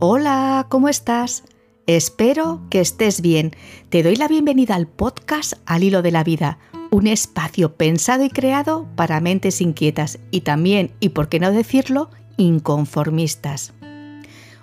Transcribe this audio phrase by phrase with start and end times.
[0.00, 1.42] Hola, ¿cómo estás?
[1.88, 3.50] Espero que estés bien.
[3.88, 6.60] Te doy la bienvenida al podcast Al Hilo de la Vida,
[6.92, 12.10] un espacio pensado y creado para mentes inquietas y también, y por qué no decirlo,
[12.36, 13.74] inconformistas.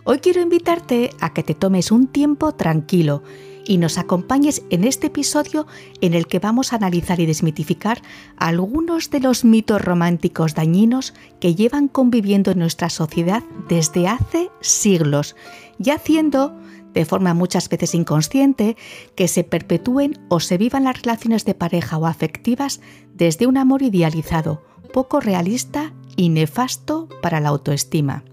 [0.08, 3.24] Hoy quiero invitarte a que te tomes un tiempo tranquilo
[3.66, 5.66] y nos acompañes en este episodio
[6.00, 8.04] en el que vamos a analizar y desmitificar
[8.38, 15.36] algunos de los mitos románticos dañinos que llevan conviviendo en nuestra sociedad desde hace siglos
[15.80, 16.56] y haciendo
[16.94, 18.78] de forma muchas veces inconsciente,
[19.16, 22.80] que se perpetúen o se vivan las relaciones de pareja o afectivas
[23.16, 24.62] desde un amor idealizado,
[24.94, 28.24] poco realista y nefasto para la autoestima.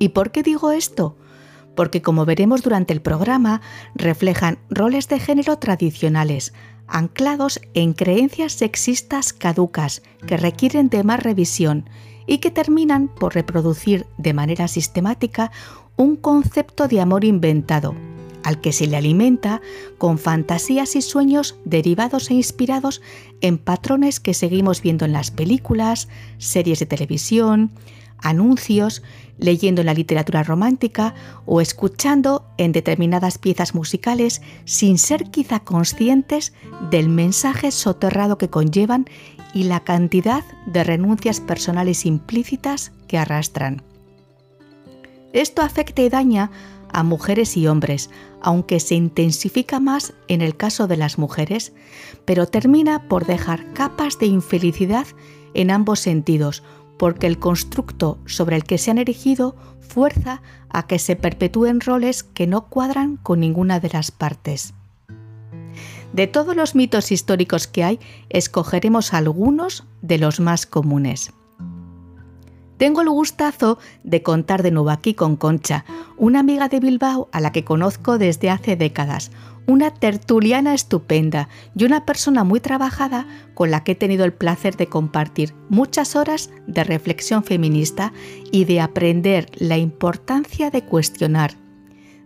[0.00, 1.16] ¿Y por qué digo esto?
[1.80, 3.62] porque como veremos durante el programa,
[3.94, 6.52] reflejan roles de género tradicionales,
[6.86, 11.88] anclados en creencias sexistas caducas que requieren de más revisión
[12.26, 15.52] y que terminan por reproducir de manera sistemática
[15.96, 17.94] un concepto de amor inventado,
[18.42, 19.60] al que se le alimenta
[19.98, 23.00] con fantasías y sueños derivados e inspirados
[23.40, 27.70] en patrones que seguimos viendo en las películas, series de televisión,
[28.18, 29.02] anuncios,
[29.40, 31.14] leyendo en la literatura romántica
[31.46, 36.52] o escuchando en determinadas piezas musicales sin ser quizá conscientes
[36.90, 39.06] del mensaje soterrado que conllevan
[39.52, 43.82] y la cantidad de renuncias personales implícitas que arrastran.
[45.32, 46.50] Esto afecta y daña
[46.92, 51.72] a mujeres y hombres, aunque se intensifica más en el caso de las mujeres,
[52.24, 55.06] pero termina por dejar capas de infelicidad
[55.54, 56.62] en ambos sentidos,
[57.00, 62.22] porque el constructo sobre el que se han erigido fuerza a que se perpetúen roles
[62.22, 64.74] que no cuadran con ninguna de las partes.
[66.12, 71.32] De todos los mitos históricos que hay, escogeremos algunos de los más comunes.
[72.76, 75.86] Tengo el gustazo de contar de nuevo aquí con Concha,
[76.18, 79.30] una amiga de Bilbao a la que conozco desde hace décadas,
[79.66, 84.76] una tertuliana estupenda y una persona muy trabajada con la que he tenido el placer
[84.76, 88.12] de compartir muchas horas de reflexión feminista
[88.50, 91.56] y de aprender la importancia de cuestionar,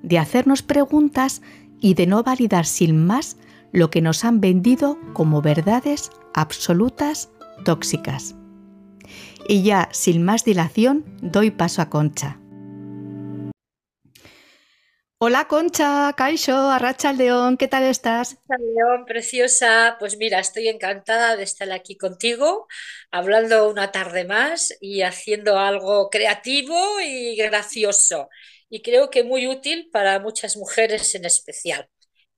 [0.02, 1.42] de hacernos preguntas
[1.80, 3.36] y de no validar sin más
[3.72, 7.30] lo que nos han vendido como verdades absolutas
[7.64, 8.36] tóxicas.
[9.48, 12.38] Y ya, sin más dilación, doy paso a Concha.
[15.26, 18.36] Hola Concha, Caixo, Arracha León, ¿qué tal estás?
[18.46, 19.96] León, preciosa.
[19.98, 22.66] Pues mira, estoy encantada de estar aquí contigo,
[23.10, 28.28] hablando una tarde más y haciendo algo creativo y gracioso.
[28.68, 31.88] Y creo que muy útil para muchas mujeres en especial,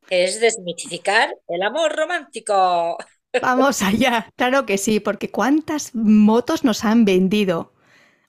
[0.08, 2.98] es desmitificar el amor romántico.
[3.42, 7.72] Vamos allá, claro que sí, porque cuántas motos nos han vendido.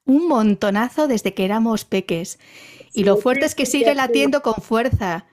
[0.03, 2.39] Un montonazo desde que éramos peques.
[2.97, 5.27] Y lo fuerte es que sigue latiendo con fuerza.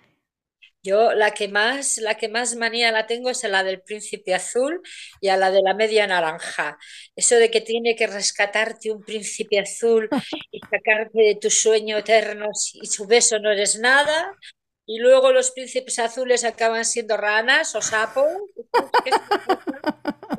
[0.83, 4.35] Yo la que más, la que más manía la tengo es a la del príncipe
[4.35, 4.83] azul
[5.19, 6.77] y a la de la media naranja.
[7.17, 10.11] Eso de que tiene que rescatarte un príncipe azul
[10.51, 14.37] y sacarte de tu sueño eterno y su beso no eres nada.
[14.85, 18.27] Y luego los príncipes azules acaban siendo ranas o sapos.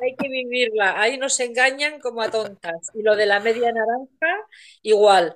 [0.00, 1.00] Hay que vivirla.
[1.00, 2.88] Ahí nos engañan como a tontas.
[2.94, 4.46] Y lo de la media naranja,
[4.82, 5.34] igual.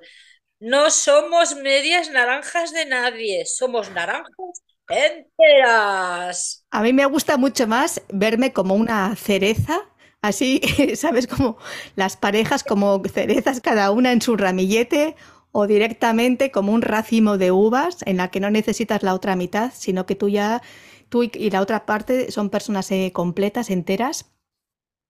[0.61, 6.65] No somos medias naranjas de nadie, somos naranjas enteras.
[6.69, 9.79] A mí me gusta mucho más verme como una cereza,
[10.21, 10.61] así,
[10.95, 11.25] ¿sabes?
[11.25, 11.57] Como
[11.95, 15.15] las parejas como cerezas, cada una en su ramillete,
[15.51, 19.71] o directamente como un racimo de uvas en la que no necesitas la otra mitad,
[19.75, 20.61] sino que tú ya,
[21.09, 24.31] tú y la otra parte son personas eh, completas, enteras.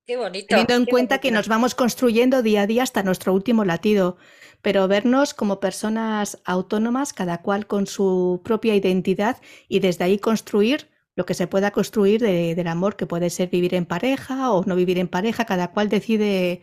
[0.07, 0.47] Qué bonito.
[0.47, 4.17] Teniendo en cuenta que nos vamos construyendo día a día hasta nuestro último latido
[4.61, 10.89] pero vernos como personas autónomas, cada cual con su propia identidad y desde ahí construir
[11.15, 14.75] lo que se pueda construir del amor, que puede ser vivir en pareja o no
[14.75, 16.61] vivir en pareja, cada cual decide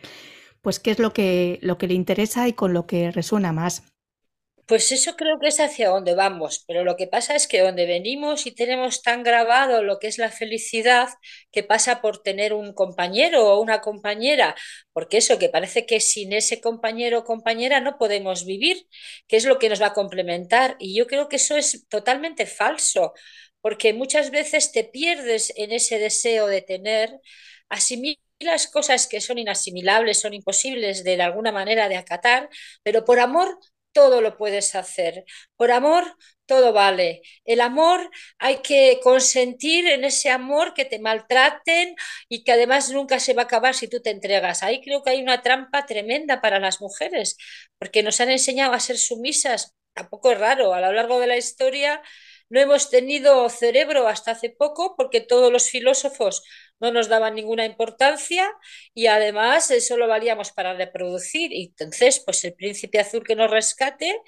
[0.63, 3.85] pues qué es lo que, lo que le interesa y con lo que resuena más.
[4.69, 7.87] Pues eso creo que es hacia donde vamos, pero lo que pasa es que donde
[7.87, 11.09] venimos y tenemos tan grabado lo que es la felicidad,
[11.51, 14.55] que pasa por tener un compañero o una compañera,
[14.93, 18.87] porque eso que parece que sin ese compañero o compañera no podemos vivir,
[19.27, 20.77] que es lo que nos va a complementar.
[20.79, 23.15] Y yo creo que eso es totalmente falso,
[23.63, 27.19] porque muchas veces te pierdes en ese deseo de tener,
[27.71, 32.49] asimilas cosas que son inasimilables, son imposibles de, de alguna manera de acatar,
[32.83, 33.59] pero por amor
[33.93, 35.25] todo lo puedes hacer.
[35.57, 36.05] Por amor,
[36.47, 37.23] todo vale.
[37.45, 41.95] El amor hay que consentir en ese amor que te maltraten
[42.29, 44.63] y que además nunca se va a acabar si tú te entregas.
[44.63, 47.37] Ahí creo que hay una trampa tremenda para las mujeres,
[47.79, 51.37] porque nos han enseñado a ser sumisas tampoco es raro, a lo largo de la
[51.37, 52.01] historia
[52.51, 56.43] no hemos tenido cerebro hasta hace poco porque todos los filósofos
[56.81, 58.49] no nos daban ninguna importancia
[58.95, 61.53] y además solo valíamos para reproducir.
[61.53, 64.21] Y entonces, pues el príncipe azul que nos rescate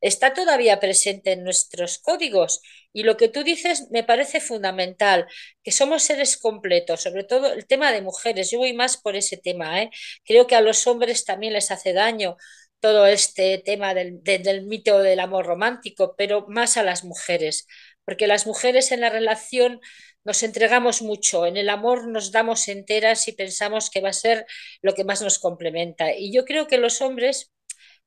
[0.00, 2.60] está todavía presente en nuestros códigos.
[2.92, 5.26] Y lo que tú dices me parece fundamental,
[5.62, 8.50] que somos seres completos, sobre todo el tema de mujeres.
[8.50, 9.82] Yo voy más por ese tema.
[9.82, 9.90] ¿eh?
[10.24, 12.36] Creo que a los hombres también les hace daño
[12.80, 17.66] todo este tema del, del mito del amor romántico, pero más a las mujeres,
[18.04, 19.80] porque las mujeres en la relación
[20.24, 24.46] nos entregamos mucho, en el amor nos damos enteras y pensamos que va a ser
[24.82, 26.12] lo que más nos complementa.
[26.12, 27.52] Y yo creo que los hombres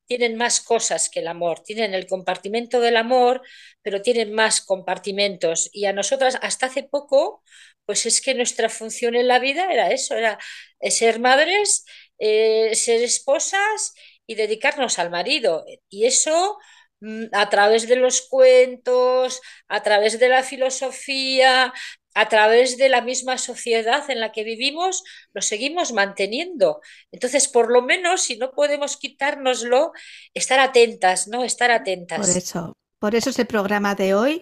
[0.06, 3.41] tienen más cosas que el amor, tienen el compartimento del amor,
[3.81, 5.69] pero tienen más compartimentos.
[5.73, 7.44] Y a nosotras hasta hace poco,
[7.85, 10.38] pues es que nuestra función en la vida era eso, era
[10.81, 11.85] ser madres,
[12.19, 13.94] eh, ser esposas
[14.31, 15.66] y dedicarnos al marido.
[15.89, 16.57] Y eso
[17.01, 21.74] mm, a través de los cuentos, a través de la filosofía,
[22.13, 26.81] a través de la misma sociedad en la que vivimos, lo seguimos manteniendo.
[27.12, 29.92] Entonces, por lo menos, si no podemos quitárnoslo,
[30.33, 31.44] estar atentas, ¿no?
[31.44, 32.19] Estar atentas.
[32.19, 34.42] Por eso, por eso es el programa de hoy.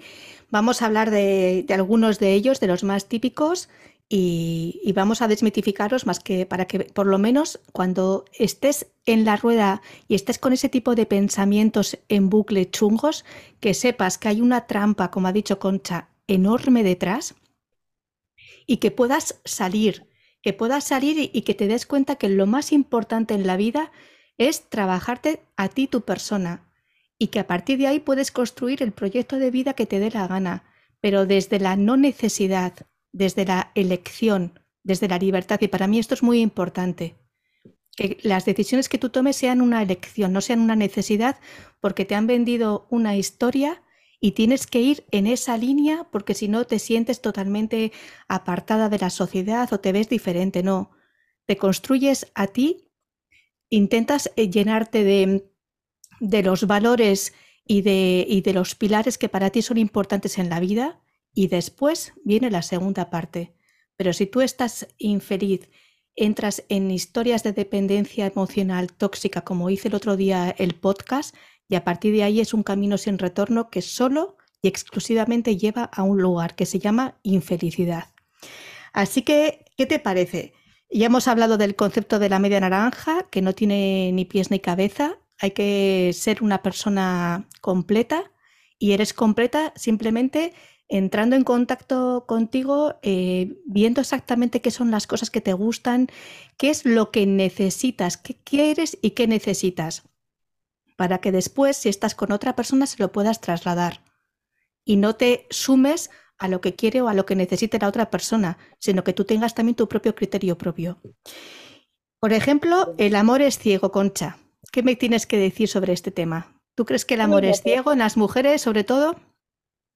[0.49, 3.69] Vamos a hablar de, de algunos de ellos, de los más típicos,
[4.11, 9.37] y, vamos a desmitificaros más que para que por lo menos cuando estés en la
[9.37, 13.23] rueda y estés con ese tipo de pensamientos en bucle chungos,
[13.59, 17.35] que sepas que hay una trampa, como ha dicho Concha, enorme detrás
[18.65, 20.07] y que puedas salir,
[20.41, 23.91] que puedas salir y que te des cuenta que lo más importante en la vida
[24.39, 26.71] es trabajarte a ti tu persona
[27.19, 30.09] y que a partir de ahí puedes construir el proyecto de vida que te dé
[30.09, 30.63] la gana,
[30.99, 35.59] pero desde la no necesidad, desde la elección, desde la libertad.
[35.61, 37.15] Y para mí esto es muy importante.
[37.95, 41.39] Que las decisiones que tú tomes sean una elección, no sean una necesidad,
[41.81, 43.81] porque te han vendido una historia
[44.21, 47.91] y tienes que ir en esa línea porque si no te sientes totalmente
[48.27, 50.61] apartada de la sociedad o te ves diferente.
[50.61, 50.91] No,
[51.45, 52.91] te construyes a ti,
[53.69, 55.49] intentas eh, llenarte de,
[56.19, 57.33] de los valores
[57.65, 61.01] y de, y de los pilares que para ti son importantes en la vida
[61.33, 63.53] y después viene la segunda parte.
[63.95, 65.69] Pero si tú estás infeliz,
[66.15, 71.35] entras en historias de dependencia emocional tóxica, como hice el otro día el podcast,
[71.67, 75.83] y a partir de ahí es un camino sin retorno que solo y exclusivamente lleva
[75.83, 78.05] a un lugar que se llama infelicidad.
[78.91, 80.53] Así que, ¿qué te parece?
[80.89, 84.59] Ya hemos hablado del concepto de la media naranja, que no tiene ni pies ni
[84.59, 85.19] cabeza.
[85.37, 88.31] Hay que ser una persona completa
[88.79, 90.53] y eres completa simplemente
[90.89, 96.07] entrando en contacto contigo, eh, viendo exactamente qué son las cosas que te gustan,
[96.57, 100.03] qué es lo que necesitas, qué quieres y qué necesitas,
[100.97, 104.01] para que después, si estás con otra persona, se lo puedas trasladar
[104.83, 106.09] y no te sumes
[106.39, 109.25] a lo que quiere o a lo que necesite la otra persona, sino que tú
[109.25, 110.99] tengas también tu propio criterio propio.
[112.19, 114.37] Por ejemplo, el amor es ciego, Concha.
[114.71, 116.59] ¿Qué me tienes que decir sobre este tema?
[116.75, 119.15] ¿Tú crees que el amor es ciego en las mujeres, sobre todo?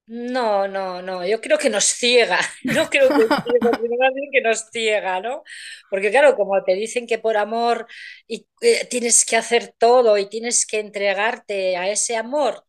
[0.05, 3.25] No, no, no, yo creo que nos ciega, no creo que,
[4.33, 5.43] que nos ciega, ¿no?
[5.89, 7.87] Porque claro, como te dicen que por amor
[8.27, 12.65] y, eh, tienes que hacer todo y tienes que entregarte a ese amor,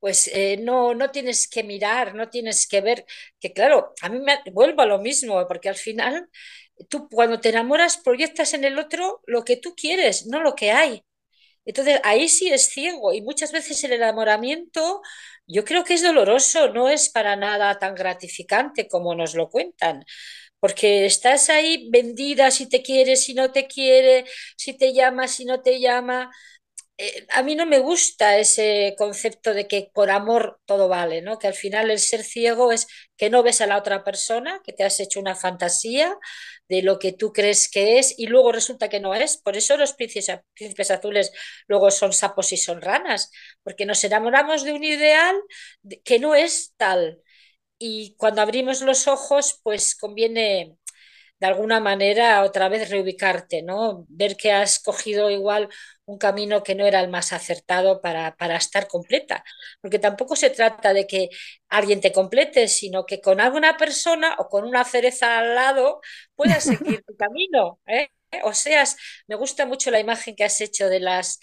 [0.00, 3.06] pues eh, no, no tienes que mirar, no tienes que ver,
[3.40, 6.28] que claro, a mí me vuelvo a lo mismo, porque al final
[6.90, 10.72] tú cuando te enamoras proyectas en el otro lo que tú quieres, no lo que
[10.72, 11.05] hay.
[11.66, 15.02] Entonces ahí sí es ciego y muchas veces el enamoramiento
[15.48, 20.04] yo creo que es doloroso, no es para nada tan gratificante como nos lo cuentan,
[20.60, 24.24] porque estás ahí vendida si te quiere, si no te quiere,
[24.56, 26.30] si te llama, si no te llama.
[26.98, 31.38] Eh, a mí no me gusta ese concepto de que por amor todo vale, ¿no?
[31.38, 32.86] Que al final el ser ciego es
[33.18, 36.16] que no ves a la otra persona, que te has hecho una fantasía
[36.70, 39.36] de lo que tú crees que es y luego resulta que no es.
[39.36, 41.32] Por eso los príncipes, príncipes azules
[41.68, 43.30] luego son sapos y son ranas,
[43.62, 45.36] porque nos enamoramos de un ideal
[46.04, 47.22] que no es tal.
[47.78, 50.76] Y cuando abrimos los ojos, pues conviene
[51.38, 54.06] de alguna manera otra vez reubicarte, ¿no?
[54.08, 55.68] Ver que has cogido igual
[56.06, 59.44] un camino que no era el más acertado para, para estar completa.
[59.80, 61.28] Porque tampoco se trata de que
[61.68, 66.00] alguien te complete, sino que con alguna persona o con una cereza al lado
[66.34, 67.80] puedas seguir tu camino.
[67.86, 68.08] ¿eh?
[68.44, 68.84] O sea,
[69.26, 71.40] me gusta mucho la imagen que has hecho de las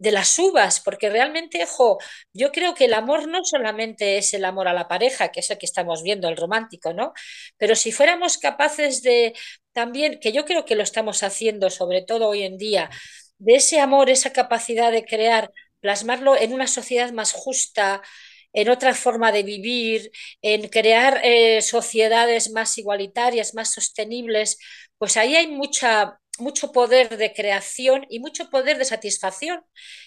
[0.00, 1.98] de las uvas, porque realmente, jo,
[2.32, 5.50] yo creo que el amor no solamente es el amor a la pareja, que es
[5.50, 7.12] el que estamos viendo, el romántico, ¿no?
[7.58, 9.34] Pero si fuéramos capaces de
[9.72, 12.90] también, que yo creo que lo estamos haciendo, sobre todo hoy en día,
[13.38, 18.02] de ese amor, esa capacidad de crear plasmarlo en una sociedad más justa,
[18.52, 20.10] en otra forma de vivir,
[20.42, 24.58] en crear eh, sociedades más igualitarias, más sostenibles,
[24.98, 29.62] pues ahí hay mucha, mucho poder de creación y mucho poder de satisfacción.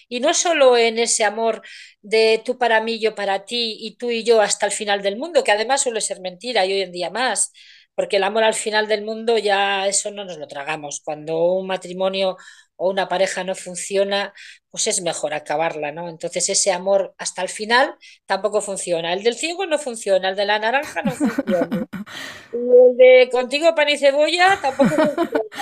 [0.08, 1.62] Y no solo en ese amor
[2.02, 5.16] de tú para mí, yo para ti y tú y yo hasta el final del
[5.16, 7.52] mundo, que además suele ser mentira y hoy en día más,
[7.94, 11.00] porque el amor al final del mundo ya eso no nos lo tragamos.
[11.04, 12.36] Cuando un matrimonio
[12.76, 14.32] o una pareja no funciona,
[14.70, 16.08] pues es mejor acabarla, ¿no?
[16.08, 17.94] Entonces ese amor hasta el final
[18.26, 19.12] tampoco funciona.
[19.12, 21.86] El del ciego no funciona, el de la naranja no funciona.
[22.52, 25.54] el de contigo pan y cebolla tampoco funciona.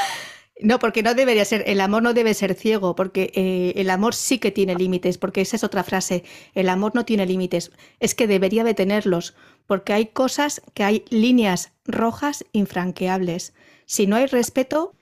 [0.63, 4.15] No, porque no debería ser, el amor no debe ser ciego, porque eh, el amor
[4.15, 8.15] sí que tiene límites, porque esa es otra frase, el amor no tiene límites, es
[8.15, 9.35] que debería de tenerlos,
[9.67, 13.55] porque hay cosas que hay líneas rojas infranqueables.
[13.87, 14.97] Si no hay respeto,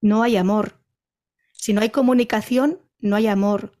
[0.00, 0.80] no hay amor.
[1.52, 3.72] Si no hay comunicación, no hay amor.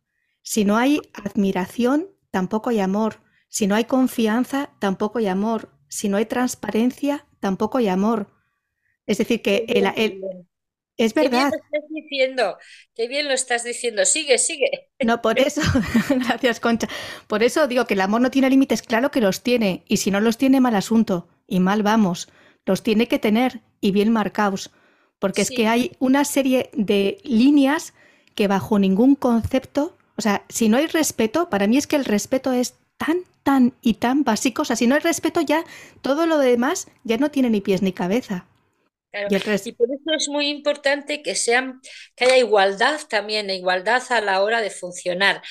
[0.42, 3.20] Si no hay admiración, tampoco hay amor.
[3.48, 5.70] Si no hay confianza, tampoco hay amor.
[5.88, 8.32] Si no hay transparencia, tampoco hay amor.
[9.06, 10.20] Es decir, que el,
[10.98, 11.50] es verdad.
[11.50, 12.58] Qué bien lo estás diciendo,
[12.94, 14.04] qué bien lo estás diciendo.
[14.04, 14.90] Sigue, sigue.
[15.02, 15.62] No, por eso,
[16.10, 16.88] gracias Concha.
[17.26, 19.84] Por eso digo que el amor no tiene límites, claro que los tiene.
[19.88, 21.28] Y si no los tiene, mal asunto.
[21.46, 22.28] Y mal vamos.
[22.66, 24.70] Los tiene que tener y bien marcados
[25.18, 27.94] porque es que hay una serie de líneas
[28.34, 32.04] que bajo ningún concepto, o sea, si no hay respeto, para mí es que el
[32.04, 35.64] respeto es tan, tan y tan básico, o sea, si no hay respeto ya,
[36.02, 38.46] todo lo demás ya no tiene ni pies ni cabeza.
[39.10, 41.80] Y, por eso es muy importante que sean,
[42.14, 45.42] que haya igualdad también, igualdad a la hora de funcionar.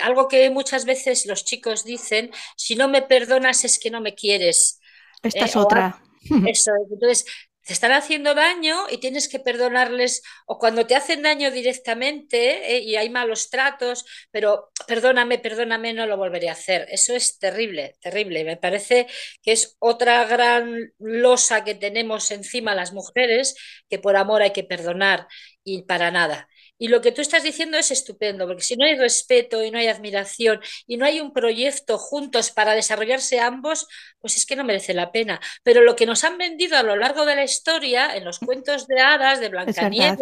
[0.00, 4.14] algo que muchas veces los chicos dicen, si no me perdonas es que no me
[4.14, 4.80] quieres.
[5.22, 6.02] Esta es eh, otra.
[6.46, 7.26] Eso, entonces
[7.66, 12.80] te están haciendo daño y tienes que perdonarles, o cuando te hacen daño directamente eh,
[12.80, 16.86] y hay malos tratos, pero perdóname, perdóname, no lo volveré a hacer.
[16.90, 18.44] Eso es terrible, terrible.
[18.44, 19.06] Me parece
[19.42, 23.54] que es otra gran losa que tenemos encima las mujeres,
[23.88, 25.26] que por amor hay que perdonar
[25.64, 26.48] y para nada.
[26.82, 29.78] Y lo que tú estás diciendo es estupendo, porque si no hay respeto y no
[29.78, 33.86] hay admiración y no hay un proyecto juntos para desarrollarse ambos,
[34.18, 35.40] pues es que no merece la pena.
[35.62, 38.88] Pero lo que nos han vendido a lo largo de la historia, en los cuentos
[38.88, 40.18] de hadas, de Blancanieves,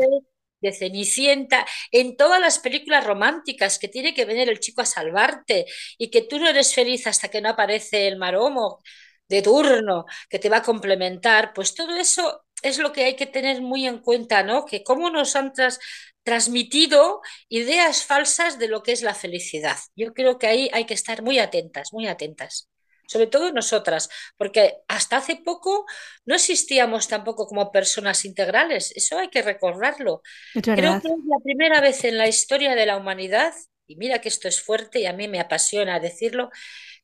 [0.61, 5.65] de Cenicienta, en todas las películas románticas, que tiene que venir el chico a salvarte
[5.97, 8.83] y que tú no eres feliz hasta que no aparece el maromo
[9.31, 13.27] de turno que te va a complementar, pues todo eso es lo que hay que
[13.27, 14.65] tener muy en cuenta, ¿no?
[14.67, 15.79] Que cómo nos han tras
[16.23, 19.77] transmitido ideas falsas de lo que es la felicidad.
[19.97, 22.69] Yo creo que ahí hay que estar muy atentas, muy atentas.
[23.07, 25.85] Sobre todo nosotras, porque hasta hace poco
[26.25, 28.93] no existíamos tampoco como personas integrales.
[28.95, 30.23] Eso hay que recordarlo.
[30.53, 33.53] Creo que es la primera vez en la historia de la humanidad,
[33.89, 36.51] y mira que esto es fuerte y a mí me apasiona decirlo,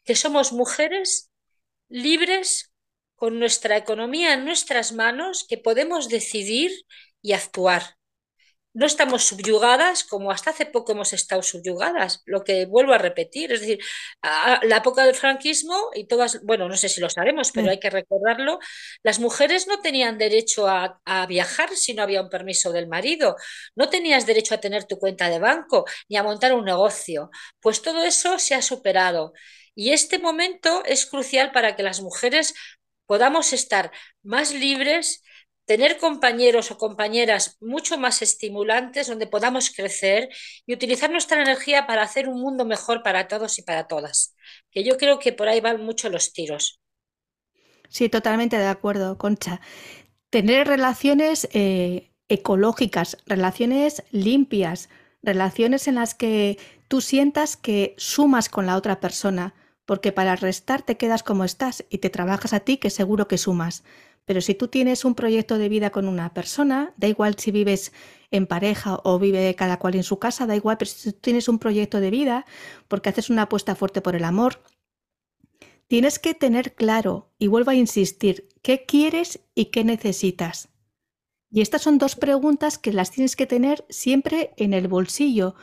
[0.04, 1.32] que somos mujeres
[1.88, 2.73] libres
[3.16, 6.70] con nuestra economía en nuestras manos, que podemos decidir
[7.20, 7.96] y actuar
[8.76, 13.50] no estamos subyugadas como hasta hace poco hemos estado subyugadas, lo que vuelvo a repetir,
[13.52, 13.78] es decir,
[14.21, 17.80] a la época del franquismo y todas, bueno, no sé si lo sabemos, pero hay
[17.80, 18.59] que recordarlo,
[19.02, 23.37] las mujeres no tenían derecho a, a, viajar si no había un permiso del marido,
[23.75, 27.30] no tenías derecho a tener tu cuenta de banco ni a montar un negocio,
[27.61, 29.33] pues todo eso se ha superado.
[29.75, 32.54] Y este momento es crucial para que las mujeres
[33.06, 33.90] podamos estar
[34.23, 35.23] más libres,
[35.66, 40.30] tener compañeros o compañeras mucho más estimulantes donde podamos crecer
[40.66, 44.35] y utilizar nuestra energía para hacer un mundo mejor para todos y para todas.
[44.70, 46.80] Que yo creo que por ahí van mucho los tiros.
[47.88, 49.61] Sí, totalmente de acuerdo, Concha.
[50.30, 54.88] Tener relaciones eh, ecológicas, relaciones limpias,
[55.23, 56.58] relaciones en las que
[56.88, 59.54] tú sientas que sumas con la otra persona,
[59.87, 63.38] porque para restar te quedas como estás y te trabajas a ti que seguro que
[63.38, 63.85] sumas.
[64.26, 67.92] Pero si tú tienes un proyecto de vida con una persona, da igual si vives
[68.30, 71.49] en pareja o vive cada cual en su casa, da igual, pero si tú tienes
[71.49, 72.45] un proyecto de vida
[72.88, 74.61] porque haces una apuesta fuerte por el amor,
[75.87, 80.68] tienes que tener claro, y vuelvo a insistir, qué quieres y qué necesitas.
[81.49, 85.54] Y estas son dos preguntas que las tienes que tener siempre en el bolsillo,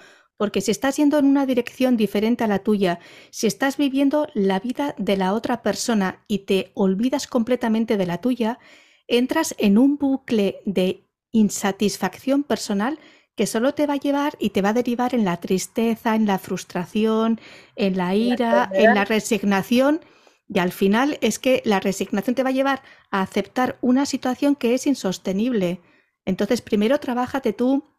[0.44, 4.60] porque si estás yendo en una dirección diferente a la tuya, si estás viviendo la
[4.60, 8.60] vida de la otra persona y te olvidas completamente de la tuya,
[9.08, 13.00] entras en un bucle de insatisfacción personal
[13.38, 16.26] que solo te va a llevar y te va a derivar en la tristeza, en
[16.26, 17.40] la frustración,
[17.78, 20.02] en la ira, en la resignación.
[20.50, 22.82] Y al final es que la resignación te va a llevar
[23.12, 25.80] a aceptar una situación que es insostenible.
[26.26, 27.93] Entonces, primero trabájate tú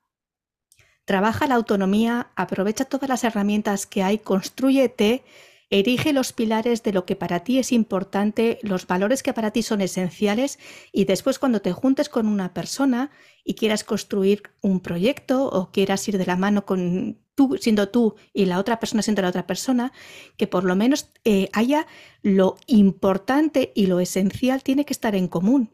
[1.05, 5.23] Trabaja la autonomía, aprovecha todas las herramientas que hay, construyete,
[5.69, 9.63] erige los pilares de lo que para ti es importante, los valores que para ti
[9.63, 10.59] son esenciales
[10.93, 13.11] y después cuando te juntes con una persona
[13.45, 18.15] y quieras construir un proyecto o quieras ir de la mano con tú siendo tú
[18.33, 19.93] y la otra persona siendo la otra persona,
[20.37, 21.87] que por lo menos eh, haya
[22.23, 25.71] lo importante y lo esencial tiene que estar en común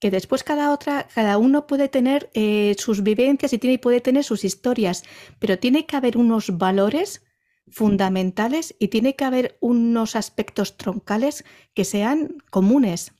[0.00, 4.24] que después cada otra, cada uno puede tener eh, sus vivencias y tiene, puede tener
[4.24, 5.04] sus historias,
[5.38, 7.24] pero tiene que haber unos valores
[7.70, 13.12] fundamentales y tiene que haber unos aspectos troncales que sean comunes.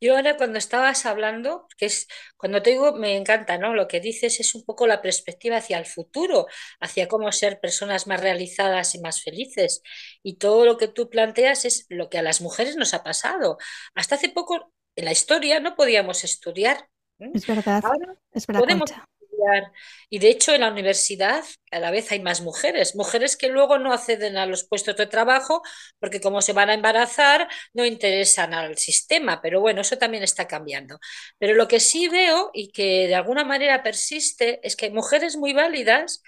[0.00, 3.72] Yo ahora cuando estabas hablando, que es cuando te digo, me encanta, ¿no?
[3.72, 6.48] Lo que dices es un poco la perspectiva hacia el futuro,
[6.80, 9.80] hacia cómo ser personas más realizadas y más felices.
[10.24, 13.58] Y todo lo que tú planteas es lo que a las mujeres nos ha pasado.
[13.94, 16.88] Hasta hace poco en la historia no podíamos estudiar.
[17.18, 17.82] Es verdad.
[17.84, 19.72] Ahora es verdad, podemos estudiar.
[20.08, 23.92] Y de hecho en la universidad cada vez hay más mujeres, mujeres que luego no
[23.92, 25.62] acceden a los puestos de trabajo
[25.98, 30.46] porque como se van a embarazar no interesan al sistema, pero bueno, eso también está
[30.46, 30.98] cambiando.
[31.38, 35.36] Pero lo que sí veo y que de alguna manera persiste es que hay mujeres
[35.36, 36.22] muy válidas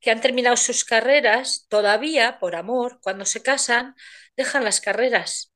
[0.00, 3.94] que han terminado sus carreras todavía por amor, cuando se casan,
[4.36, 5.51] dejan las carreras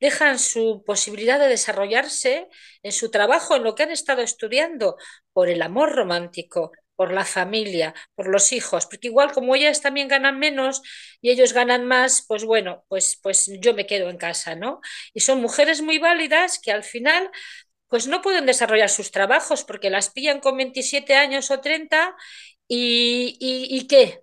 [0.00, 2.48] dejan su posibilidad de desarrollarse
[2.82, 4.96] en su trabajo, en lo que han estado estudiando,
[5.32, 10.08] por el amor romántico, por la familia, por los hijos, porque igual como ellas también
[10.08, 10.82] ganan menos
[11.22, 14.80] y ellos ganan más, pues bueno, pues, pues yo me quedo en casa, ¿no?
[15.14, 17.30] Y son mujeres muy válidas que al final
[17.88, 22.16] pues no pueden desarrollar sus trabajos porque las pillan con 27 años o 30
[22.68, 24.22] y, y, y ¿qué?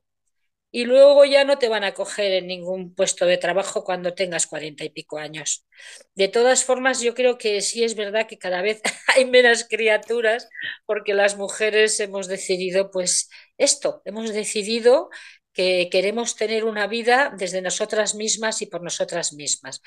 [0.72, 4.48] Y luego ya no te van a coger en ningún puesto de trabajo cuando tengas
[4.48, 5.66] cuarenta y pico años.
[6.16, 8.82] De todas formas, yo creo que sí es verdad que cada vez
[9.16, 10.50] hay menos criaturas
[10.86, 15.10] porque las mujeres hemos decidido, pues esto, hemos decidido
[15.54, 19.82] que queremos tener una vida desde nosotras mismas y por nosotras mismas.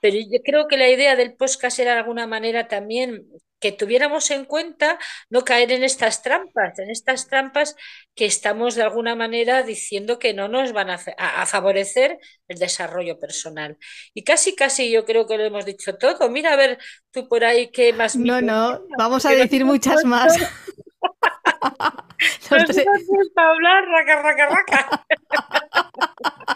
[0.00, 3.26] Pero yo creo que la idea del podcast era de alguna manera también
[3.60, 4.98] que tuviéramos en cuenta
[5.30, 7.76] no caer en estas trampas, en estas trampas
[8.14, 13.78] que estamos de alguna manera diciendo que no nos van a, favorecer el desarrollo personal.
[14.14, 16.28] Y casi, casi yo creo que lo hemos dicho todo.
[16.28, 16.78] Mira, a ver,
[17.10, 18.16] tú por ahí qué más...
[18.16, 20.36] No, no, vamos a decir muchas más.
[22.50, 25.06] Nos gusta hablar, raca, raca, raca.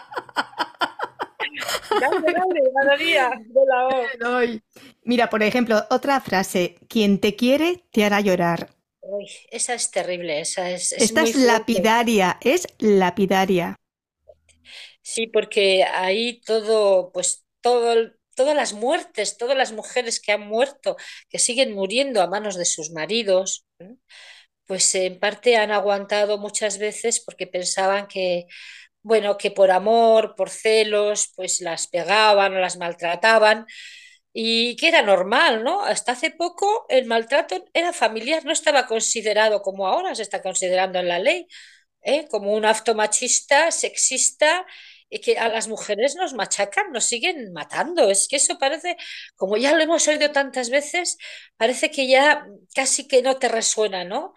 [1.99, 4.61] dale, dale, de la voz.
[5.03, 8.69] Mira, por ejemplo, otra frase, quien te quiere te hará llorar.
[9.01, 10.91] Uy, esa es terrible, esa es...
[10.91, 13.75] Esta es lapidaria, es lapidaria.
[15.01, 20.95] Sí, porque ahí todo, pues todo, todas las muertes, todas las mujeres que han muerto,
[21.29, 23.65] que siguen muriendo a manos de sus maridos,
[24.65, 28.45] pues en parte han aguantado muchas veces porque pensaban que,
[29.03, 33.65] bueno, que por amor, por celos, pues las pegaban o las maltrataban
[34.33, 35.83] y que era normal, ¿no?
[35.83, 40.99] Hasta hace poco el maltrato era familiar, no estaba considerado como ahora se está considerando
[40.99, 41.47] en la ley,
[42.01, 42.27] ¿eh?
[42.29, 44.65] como un acto machista, sexista,
[45.09, 48.09] y que a las mujeres nos machacan, nos siguen matando.
[48.09, 48.95] Es que eso parece,
[49.35, 51.17] como ya lo hemos oído tantas veces,
[51.57, 54.33] parece que ya casi que no te resuena, ¿no?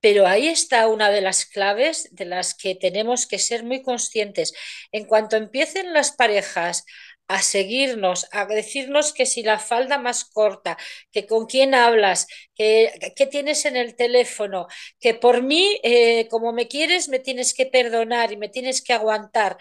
[0.00, 4.52] Pero ahí está una de las claves de las que tenemos que ser muy conscientes.
[4.92, 6.84] En cuanto empiecen las parejas
[7.28, 10.78] a seguirnos, a decirnos que si la falda más corta,
[11.12, 12.90] que con quién hablas, que,
[13.30, 14.66] tienes en el teléfono,
[15.00, 18.94] que por mí, eh, como me quieres, me tienes que perdonar y me tienes que
[18.94, 19.58] aguantar.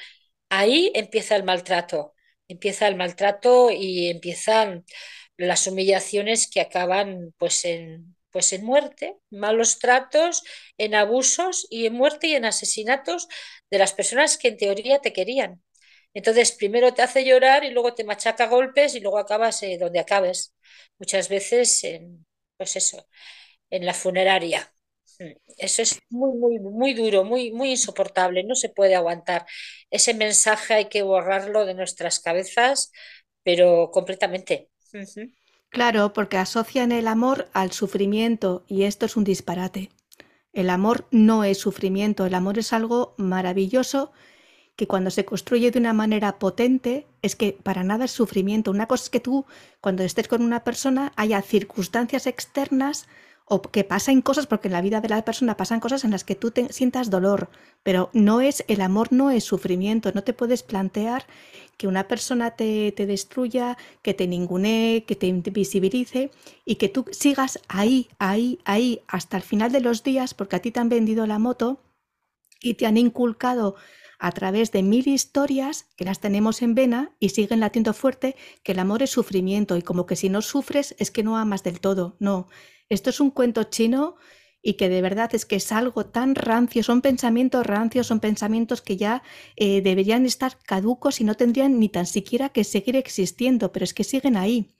[0.49, 2.15] Ahí empieza el maltrato,
[2.47, 4.85] empieza el maltrato y empiezan
[5.37, 10.43] las humillaciones que acaban pues en, pues en muerte, malos tratos,
[10.77, 13.27] en abusos y en muerte y en asesinatos
[13.71, 15.63] de las personas que en teoría te querían.
[16.13, 19.99] Entonces, primero te hace llorar y luego te machaca golpes y luego acabas eh, donde
[19.99, 20.53] acabes.
[20.99, 23.07] Muchas veces, en, pues eso,
[23.71, 24.73] en la funeraria.
[25.57, 29.45] Eso es muy, muy, muy duro, muy, muy insoportable, no se puede aguantar.
[29.91, 32.91] Ese mensaje hay que borrarlo de nuestras cabezas,
[33.43, 34.69] pero completamente.
[35.77, 39.91] Claro, porque asocian el amor al sufrimiento y esto es un disparate.
[40.51, 44.11] El amor no es sufrimiento, el amor es algo maravilloso
[44.75, 48.71] que cuando se construye de una manera potente es que para nada es sufrimiento.
[48.71, 49.45] Una cosa es que tú,
[49.79, 53.05] cuando estés con una persona, haya circunstancias externas
[53.45, 56.23] o que pasen cosas, porque en la vida de la persona pasan cosas en las
[56.23, 57.49] que tú te sientas dolor,
[57.83, 61.27] pero no es, el amor no es sufrimiento, no te puedes plantear
[61.77, 66.31] que una persona te, te destruya, que te ningune, que te invisibilice
[66.65, 70.59] y que tú sigas ahí, ahí, ahí hasta el final de los días porque a
[70.59, 71.79] ti te han vendido la moto
[72.61, 73.75] y te han inculcado
[74.19, 78.71] a través de mil historias que las tenemos en vena y siguen latiendo fuerte que
[78.71, 81.79] el amor es sufrimiento y como que si no sufres es que no amas del
[81.79, 82.15] todo.
[82.19, 82.47] No,
[82.89, 84.15] esto es un cuento chino
[84.67, 88.81] y que de verdad es que es algo tan rancio, son pensamientos rancios, son pensamientos
[88.81, 89.23] que ya
[89.55, 93.93] eh, deberían estar caducos y no tendrían ni tan siquiera que seguir existiendo, pero es
[93.93, 94.75] que siguen ahí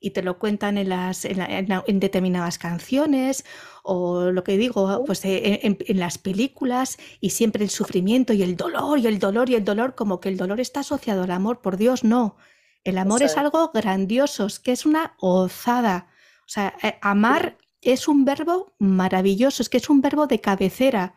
[0.00, 3.44] y te lo cuentan en, las, en, determinadas canciones
[3.84, 8.42] o lo que digo, pues eh, en, en, las películas y siempre el sufrimiento y
[8.42, 11.30] el dolor y el dolor y el dolor, como que el dolor está asociado al
[11.30, 12.36] amor, por Dios, no.
[12.82, 16.08] El amor es algo grandioso, es que es una gozada.
[16.40, 21.14] O sea, eh, amar es un verbo maravilloso, es que es un verbo de cabecera,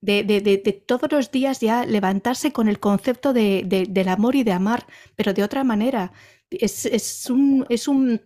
[0.00, 4.52] de, de, de, todos los días ya levantarse con el concepto del amor y de
[4.52, 6.12] amar, pero de otra manera.
[6.50, 8.20] Es, es, un, es un,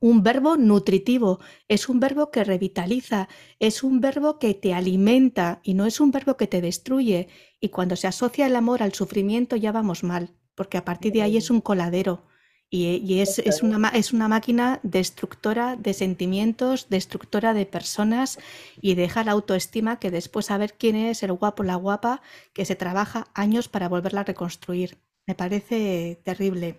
[0.00, 5.74] un, verbo nutritivo, es un verbo que revitaliza, es un verbo que te alimenta y
[5.74, 7.28] no es un verbo que te destruye.
[7.60, 11.22] Y cuando se asocia el amor al sufrimiento ya vamos mal, porque a partir de
[11.22, 12.27] ahí es un coladero.
[12.70, 18.38] Y, es, una, es una máquina destructora de sentimientos, destructora de personas
[18.82, 22.20] y deja la autoestima que después a ver quién es el guapo, la guapa,
[22.52, 24.98] que se trabaja años para volverla a reconstruir.
[25.26, 26.78] Me parece terrible.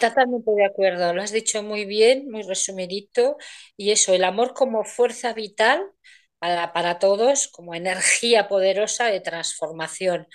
[0.00, 3.36] Totalmente de acuerdo, lo has dicho muy bien, muy resumidito.
[3.76, 5.82] Y eso, el amor como fuerza vital
[6.38, 10.28] para todos, como energía poderosa de transformación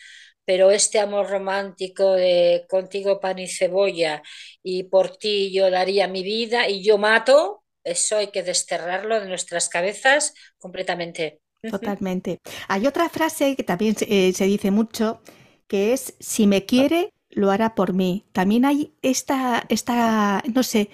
[0.46, 4.22] pero este amor romántico de contigo pan y cebolla
[4.64, 9.28] y por ti yo daría mi vida y yo mato, eso hay que desterrarlo de
[9.28, 11.42] nuestras cabezas completamente.
[11.70, 12.40] Totalmente.
[12.68, 15.22] Hay otra frase que también eh, se dice mucho,
[15.68, 18.26] que es, si me quiere, lo hará por mí.
[18.32, 20.90] También hay esta, esta no sé,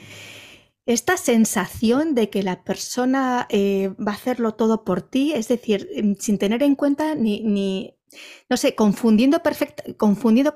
[0.85, 5.89] esta sensación de que la persona eh, va a hacerlo todo por ti, es decir,
[6.19, 7.96] sin tener en cuenta ni, ni
[8.49, 9.41] no sé, confundiendo,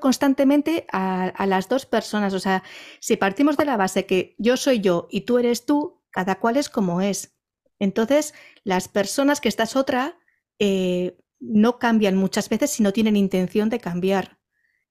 [0.00, 2.34] constantemente a, las dos personas.
[2.34, 2.62] O sea,
[3.00, 6.56] si partimos de la base que yo soy yo y tú eres tú, cada cual
[6.56, 7.36] es como es.
[7.78, 8.34] Entonces,
[8.64, 10.18] las personas que estás otra
[10.58, 14.38] eh, no cambian muchas veces si no tienen intención de cambiar.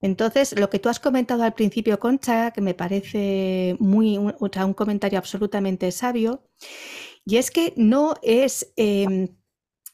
[0.01, 4.73] Entonces, lo que tú has comentado al principio, Concha, que me parece muy un, un
[4.73, 6.43] comentario absolutamente sabio,
[7.25, 9.27] y es que no es em,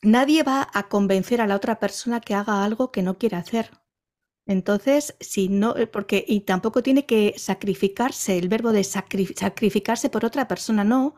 [0.02, 3.72] nadie va a convencer a la otra persona que haga algo que no quiere hacer.
[4.46, 10.26] Entonces, si no, eh, porque, y tampoco tiene que sacrificarse, el verbo de sacrificarse por
[10.26, 11.16] otra persona, no.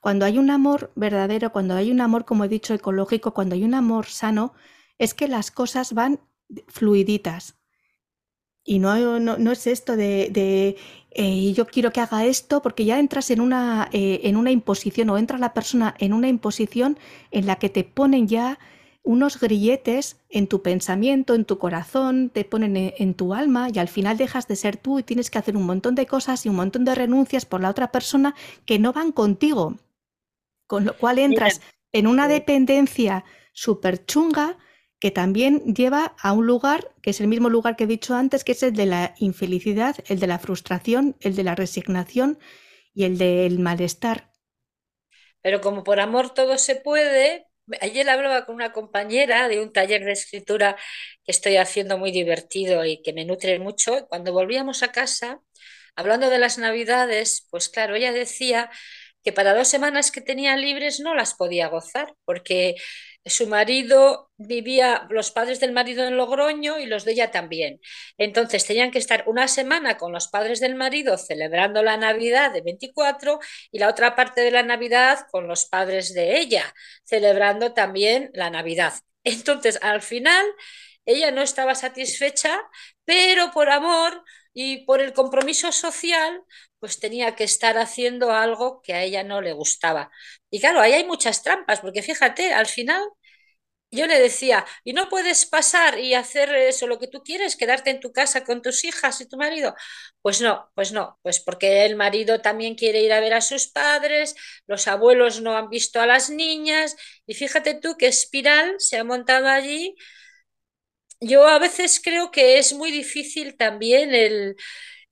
[0.00, 3.64] Cuando hay un amor verdadero, cuando hay un amor, como he dicho, ecológico, cuando hay
[3.64, 4.54] un amor sano,
[4.98, 6.20] es que las cosas van
[6.68, 7.56] fluiditas.
[8.64, 10.76] Y no, no, es esto de,
[11.18, 15.08] eh, yo quiero que haga esto, porque ya entras en una, eh, en una imposición
[15.08, 16.98] o entra la persona en una imposición
[17.30, 18.58] en la que te ponen ya
[19.02, 23.78] unos grilletes en tu pensamiento, en tu corazón, te ponen en, en, tu alma y
[23.78, 26.50] al final dejas de ser tú y tienes que hacer un montón de cosas y
[26.50, 28.34] un montón de renuncias por la otra persona
[28.66, 29.76] que no van contigo.
[30.66, 33.24] Con lo cual entras en una dependencia
[33.54, 34.58] súper chunga
[35.00, 38.44] que también lleva a un lugar que es el mismo lugar que he dicho antes,
[38.44, 42.38] que es el de la infelicidad, el de la frustración, el de la resignación
[42.94, 44.30] y el del malestar.
[45.42, 47.46] Pero como por amor todo se puede,
[47.80, 50.76] ayer hablaba con una compañera de un taller de escritura
[51.24, 54.06] que estoy haciendo muy divertido y que me nutre mucho.
[54.08, 55.40] Cuando volvíamos a casa,
[55.96, 58.70] hablando de las navidades, pues claro, ella decía
[59.24, 62.76] que para dos semanas que tenía libres no las podía gozar, porque
[63.26, 67.80] su marido vivía, los padres del marido en Logroño y los de ella también.
[68.18, 72.62] Entonces tenían que estar una semana con los padres del marido celebrando la Navidad de
[72.62, 73.40] 24
[73.72, 76.72] y la otra parte de la Navidad con los padres de ella,
[77.04, 78.94] celebrando también la Navidad.
[79.24, 80.46] Entonces, al final,
[81.04, 82.60] ella no estaba satisfecha,
[83.04, 86.42] pero por amor y por el compromiso social,
[86.78, 90.10] pues tenía que estar haciendo algo que a ella no le gustaba.
[90.50, 93.02] Y claro, ahí hay muchas trampas, porque fíjate, al final
[93.90, 97.90] yo le decía, y no puedes pasar y hacer eso, lo que tú quieres, quedarte
[97.90, 99.74] en tu casa con tus hijas y tu marido.
[100.22, 103.68] Pues no, pues no, pues porque el marido también quiere ir a ver a sus
[103.68, 104.34] padres,
[104.66, 106.96] los abuelos no han visto a las niñas,
[107.26, 109.94] y fíjate tú qué espiral se ha montado allí.
[111.20, 114.56] Yo a veces creo que es muy difícil también el,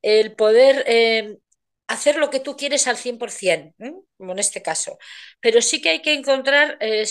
[0.02, 1.38] el poder eh,
[1.88, 3.74] hacer lo que tú quieres al 100%,
[4.18, 4.98] como en este caso.
[5.40, 7.02] Pero sí que hay que encontrar eh,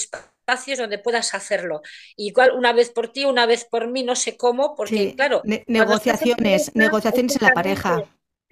[0.78, 1.82] donde puedas hacerlo.
[2.16, 5.42] Igual una vez por ti, una vez por mí, no sé cómo, porque claro.
[5.68, 8.04] negociaciones, negociaciones en la pareja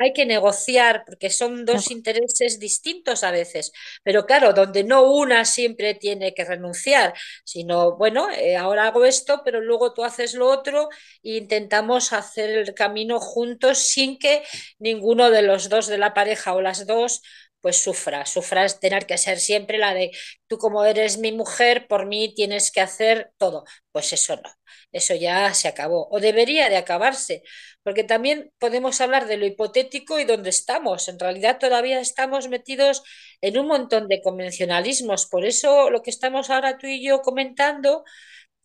[0.01, 3.71] hay que negociar porque son dos intereses distintos a veces,
[4.03, 9.41] pero claro, donde no una siempre tiene que renunciar, sino, bueno, eh, ahora hago esto,
[9.45, 10.89] pero luego tú haces lo otro
[11.23, 14.41] e intentamos hacer el camino juntos sin que
[14.79, 17.21] ninguno de los dos de la pareja o las dos
[17.61, 20.11] pues sufra, sufra tener que ser siempre la de
[20.47, 23.63] tú como eres mi mujer, por mí tienes que hacer todo.
[23.91, 24.49] Pues eso no,
[24.91, 27.43] eso ya se acabó o debería de acabarse,
[27.83, 31.07] porque también podemos hablar de lo hipotético y dónde estamos.
[31.07, 33.03] En realidad todavía estamos metidos
[33.41, 38.03] en un montón de convencionalismos, por eso lo que estamos ahora tú y yo comentando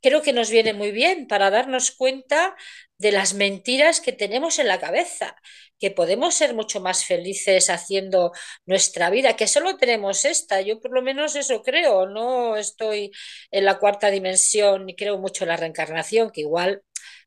[0.02, 2.56] creo que nos viene muy bien para darnos cuenta
[2.98, 5.36] de las mentiras que tenemos en la cabeza,
[5.78, 8.32] que podemos ser mucho más felices haciendo
[8.64, 10.60] nuestra vida, que solo tenemos esta.
[10.60, 13.12] Yo por lo menos eso creo, no estoy
[13.50, 16.82] en la cuarta dimensión ni creo mucho en la reencarnación, que igual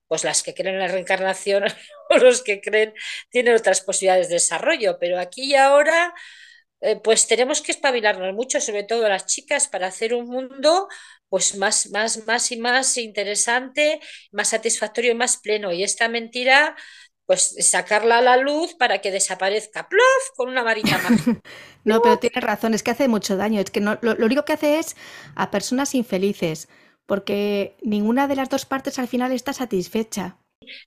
[0.07, 1.63] pues las que creen en la reencarnación
[2.09, 2.93] o los que creen
[3.29, 6.13] tienen otras posibilidades de desarrollo, pero aquí y ahora
[6.81, 10.87] eh, pues tenemos que espabilarnos mucho, sobre todo las chicas, para hacer un mundo
[11.27, 13.99] pues más, más, más y más interesante,
[14.31, 15.71] más satisfactorio y más pleno.
[15.73, 16.75] Y esta mentira,
[17.29, 20.01] pues sacarla a la luz para que desaparezca, ¡plof!
[20.35, 21.27] con una varita más.
[21.83, 23.61] no, pero tiene razón, es que hace mucho daño.
[23.61, 24.95] Es que no, lo, único que hace es
[25.35, 26.69] a personas infelices,
[27.05, 30.39] porque ninguna de las dos partes al final está satisfecha.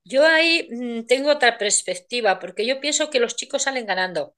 [0.05, 4.35] Yo ahí mm, tengo otra perspectiva, porque yo pienso que los chicos salen ganando.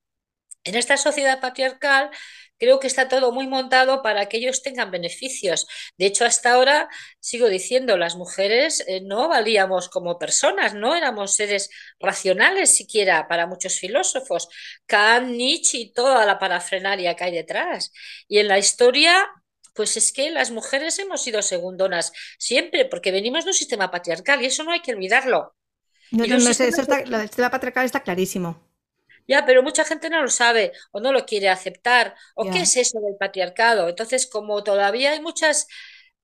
[0.63, 2.11] En esta sociedad patriarcal
[2.59, 5.67] creo que está todo muy montado para que ellos tengan beneficios.
[5.99, 6.89] De hecho, hasta ahora
[7.21, 13.47] sigo diciendo, las mujeres eh, no valíamos como personas, no éramos seres racionales siquiera para
[13.47, 14.49] muchos filósofos.
[14.87, 17.93] Kant, Nietzsche y toda la parafrenaria que hay detrás.
[18.29, 19.29] Y en la historia
[19.75, 24.41] pues es que las mujeres hemos sido segundonas siempre, porque venimos de un sistema patriarcal
[24.41, 25.57] y eso no hay que olvidarlo.
[26.13, 28.64] No, no, eso está, el sistema patriarcal está clarísimo.
[29.27, 32.15] Ya, pero mucha gente no lo sabe o no lo quiere aceptar.
[32.35, 33.89] ¿O qué es eso del patriarcado?
[33.89, 35.67] Entonces, como todavía hay muchas,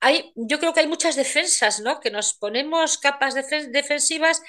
[0.00, 2.00] hay, yo creo que hay muchas defensas, ¿no?
[2.00, 4.42] Que nos ponemos capas defensivas,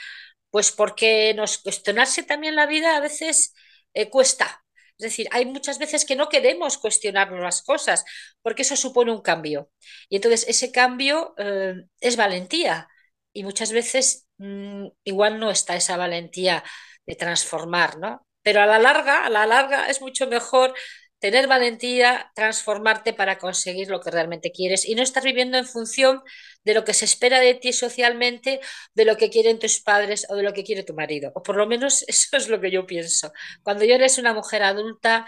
[0.49, 3.53] pues porque nos cuestionarse también la vida a veces
[3.93, 4.63] eh, cuesta.
[4.97, 8.05] Es decir, hay muchas veces que no queremos cuestionarnos las cosas
[8.41, 9.71] porque eso supone un cambio.
[10.09, 12.87] Y entonces ese cambio eh, es valentía.
[13.33, 16.63] Y muchas veces mm, igual no está esa valentía
[17.05, 18.27] de transformar, ¿no?
[18.43, 20.73] Pero a la larga, a la larga es mucho mejor
[21.21, 26.23] tener valentía, transformarte para conseguir lo que realmente quieres y no estar viviendo en función
[26.63, 28.59] de lo que se espera de ti socialmente,
[28.95, 31.31] de lo que quieren tus padres o de lo que quiere tu marido.
[31.35, 33.31] O por lo menos eso es lo que yo pienso.
[33.61, 35.27] Cuando ya eres una mujer adulta,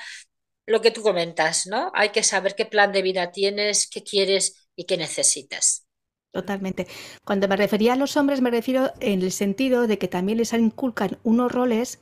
[0.65, 1.91] lo que tú comentas, ¿no?
[1.93, 5.85] Hay que saber qué plan de vida tienes, qué quieres y qué necesitas.
[6.31, 6.87] Totalmente.
[7.23, 10.53] Cuando me refería a los hombres, me refiero en el sentido de que también les
[10.53, 11.99] inculcan unos roles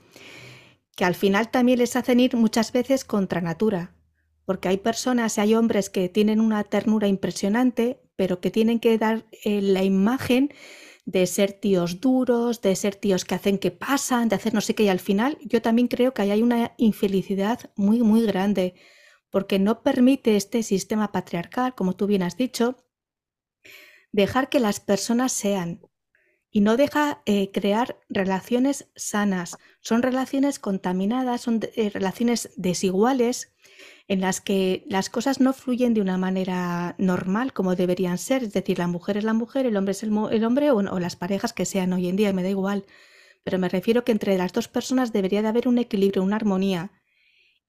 [0.95, 3.95] que al final también les hacen ir muchas veces contra natura,
[4.45, 8.97] porque hay personas y hay hombres que tienen una ternura impresionante, pero que tienen que
[8.97, 10.53] dar eh, la imagen
[11.05, 14.75] de ser tíos duros, de ser tíos que hacen que pasan, de hacer no sé
[14.75, 18.75] qué, y al final yo también creo que ahí hay una infelicidad muy, muy grande,
[19.29, 22.77] porque no permite este sistema patriarcal, como tú bien has dicho,
[24.11, 25.81] dejar que las personas sean,
[26.51, 29.57] y no deja eh, crear relaciones sanas.
[29.79, 33.53] Son relaciones contaminadas, son eh, relaciones desiguales
[34.09, 38.43] en las que las cosas no fluyen de una manera normal como deberían ser.
[38.43, 40.11] Es decir, la mujer es la mujer, el hombre es el,
[40.43, 42.85] hombre o, las parejas que sean hoy en día, me da igual.
[43.43, 46.91] Pero me refiero que entre las dos personas debería de haber un equilibrio, una armonía.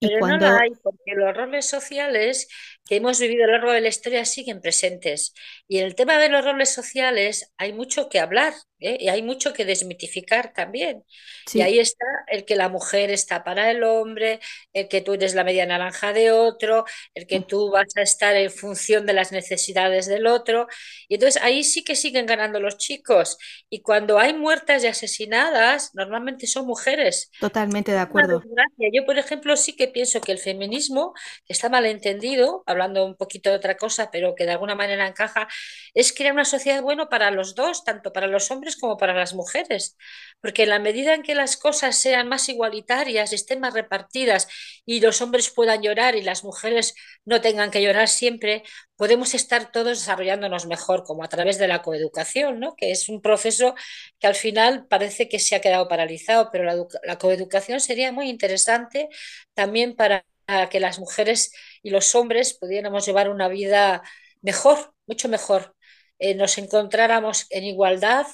[0.00, 0.48] Pero cuando...
[0.48, 2.48] no la hay, porque los roles sociales
[2.84, 5.34] que hemos vivido a lo largo de la historia siguen presentes.
[5.68, 8.98] Y en el tema de los roles sociales hay mucho que hablar ¿eh?
[9.00, 11.04] y hay mucho que desmitificar también.
[11.54, 14.40] Y ahí está el que la mujer está para el hombre,
[14.72, 17.44] el que tú eres la media naranja de otro, el que mm.
[17.44, 20.66] tú vas a estar en función de las necesidades del otro.
[21.08, 23.38] Y entonces ahí sí que siguen ganando los chicos.
[23.70, 27.30] Y cuando hay muertas y asesinadas, normalmente son mujeres.
[27.40, 28.42] Totalmente de acuerdo.
[28.92, 31.14] Yo, por ejemplo, sí que pienso que el feminismo,
[31.46, 35.48] está malentendido, hablando un poquito de otra cosa, pero que de alguna manera encaja,
[35.94, 39.34] es crear una sociedad bueno para los dos, tanto para los hombres como para las
[39.34, 39.96] mujeres.
[40.40, 44.48] Porque en la medida en que las cosas sean más igualitarias, estén más repartidas
[44.84, 48.64] y los hombres puedan llorar y las mujeres no tengan que llorar siempre,
[48.96, 52.76] podemos estar todos desarrollándonos mejor, como a través de la coeducación, ¿no?
[52.76, 53.74] que es un proceso
[54.18, 56.64] que al final parece que se ha quedado paralizado, pero
[57.04, 59.08] la coeducación sería muy interesante
[59.54, 60.24] también para
[60.70, 61.52] que las mujeres
[61.82, 64.02] y los hombres pudiéramos llevar una vida
[64.42, 65.74] mejor, mucho mejor
[66.18, 68.26] eh, nos encontráramos en igualdad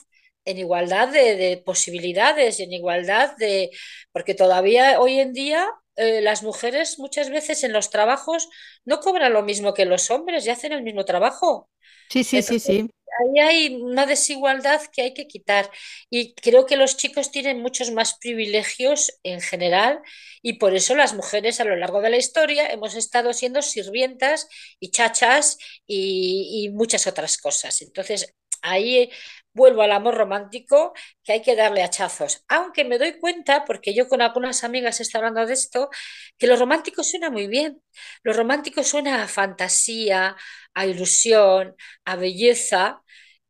[0.44, 3.70] en igualdad de, de, posibilidades, en igualdad de,
[4.12, 8.48] porque todavía hoy en día eh, las mujeres muchas veces en los trabajos
[8.84, 11.68] no cobran lo mismo que los hombres y hacen el mismo trabajo.
[12.08, 12.90] Sí, sí, sí, sí.
[13.20, 15.70] ahí hay una desigualdad que hay que quitar.
[16.10, 20.00] Y creo que los chicos tienen muchos más privilegios en general
[20.42, 24.48] y por eso las mujeres a lo largo de la historia hemos estado siendo sirvientas
[24.80, 27.82] y chachas y, y muchas otras cosas.
[27.82, 29.10] Entonces, ahí
[29.52, 30.92] vuelvo al amor romántico,
[31.24, 32.44] que hay que darle hachazos.
[32.48, 35.90] Aunque me doy cuenta, porque yo con algunas amigas estoy hablando de esto,
[36.38, 37.82] que lo romántico suena muy bien.
[38.22, 40.36] Lo romántico suena a fantasía,
[40.74, 43.02] a ilusión, a belleza.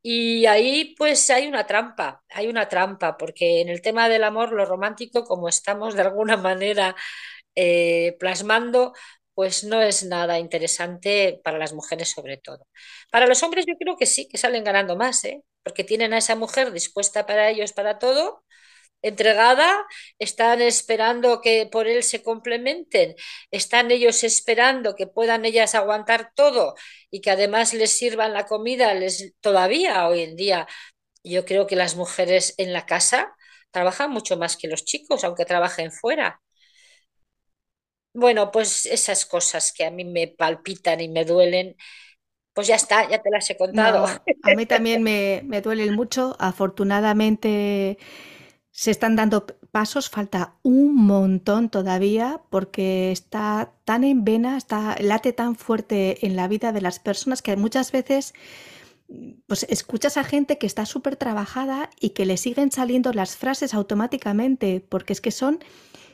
[0.03, 4.53] Y ahí pues hay una trampa, hay una trampa, porque en el tema del amor,
[4.53, 6.97] lo romántico, como estamos de alguna manera
[7.55, 8.93] eh, plasmando,
[9.35, 12.67] pues no es nada interesante para las mujeres sobre todo.
[13.11, 15.43] Para los hombres yo creo que sí, que salen ganando más, ¿eh?
[15.63, 18.45] Porque tienen a esa mujer dispuesta para ellos, para todo,
[19.03, 19.87] entregada,
[20.19, 23.15] están esperando que por él se complementen,
[23.51, 26.75] están ellos esperando que puedan ellas aguantar todo
[27.11, 30.67] y que además les sirvan la comida, les todavía hoy en día
[31.25, 33.35] yo creo que las mujeres en la casa
[33.71, 36.41] trabajan mucho más que los chicos, aunque trabajen fuera.
[38.13, 41.77] Bueno, pues esas cosas que a mí me palpitan y me duelen,
[42.59, 44.05] pues ya está, ya te las he contado.
[44.05, 46.35] No, a mí también me, me duelen mucho.
[46.41, 47.99] Afortunadamente
[48.73, 55.33] se están dando pasos, falta un montón todavía porque está tan en vena, está, late
[55.33, 58.35] tan fuerte en la vida de las personas que muchas veces
[59.47, 63.73] pues escuchas a gente que está súper trabajada y que le siguen saliendo las frases
[63.73, 65.61] automáticamente, porque es que son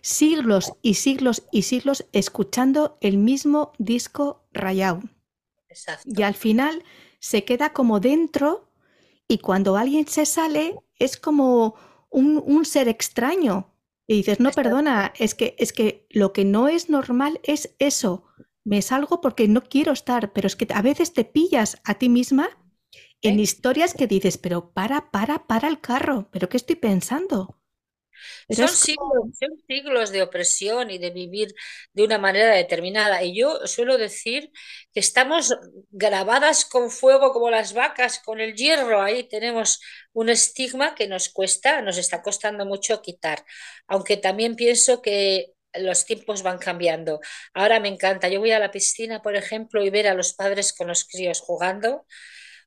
[0.02, 5.00] siglos y siglos y siglos escuchando el mismo disco rayado.
[6.04, 6.84] Y al final
[7.18, 8.70] se queda como dentro
[9.28, 11.76] y cuando alguien se sale es como
[12.10, 13.72] un, un ser extraño.
[14.06, 14.68] Y dices, no, exacto.
[14.68, 18.24] perdona, es que, es que lo que no es normal es eso.
[18.62, 22.08] Me salgo porque no quiero estar, pero es que a veces te pillas a ti
[22.08, 22.50] misma
[23.22, 23.42] en ¿Eh?
[23.42, 27.58] historias que dices, pero para, para, para el carro, pero ¿qué estoy pensando?
[28.50, 31.54] Son siglos, son siglos de opresión y de vivir
[31.92, 33.22] de una manera determinada.
[33.22, 34.50] Y yo suelo decir
[34.92, 35.56] que estamos
[35.90, 39.00] grabadas con fuego como las vacas, con el hierro.
[39.02, 39.80] Ahí tenemos
[40.12, 43.44] un estigma que nos cuesta, nos está costando mucho quitar.
[43.86, 47.20] Aunque también pienso que los tiempos van cambiando.
[47.52, 48.28] Ahora me encanta.
[48.28, 51.40] Yo voy a la piscina, por ejemplo, y ver a los padres con los críos
[51.40, 52.06] jugando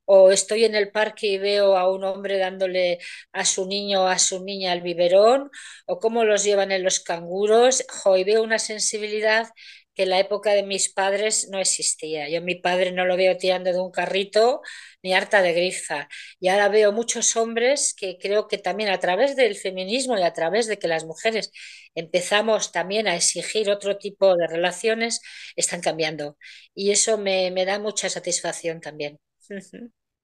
[0.08, 2.98] o estoy en el parque y veo a un hombre dándole
[3.32, 5.50] a su niño o a su niña el biberón,
[5.86, 9.48] o cómo los llevan en los canguros, jo, y veo una sensibilidad
[9.94, 12.28] que en la época de mis padres no existía.
[12.28, 14.60] Yo a mi padre no lo veo tirando de un carrito
[15.02, 16.08] ni harta de grifa.
[16.40, 20.32] Y ahora veo muchos hombres que creo que también a través del feminismo y a
[20.32, 21.50] través de que las mujeres
[21.94, 25.20] empezamos también a exigir otro tipo de relaciones,
[25.56, 26.36] están cambiando.
[26.74, 29.18] Y eso me, me da mucha satisfacción también.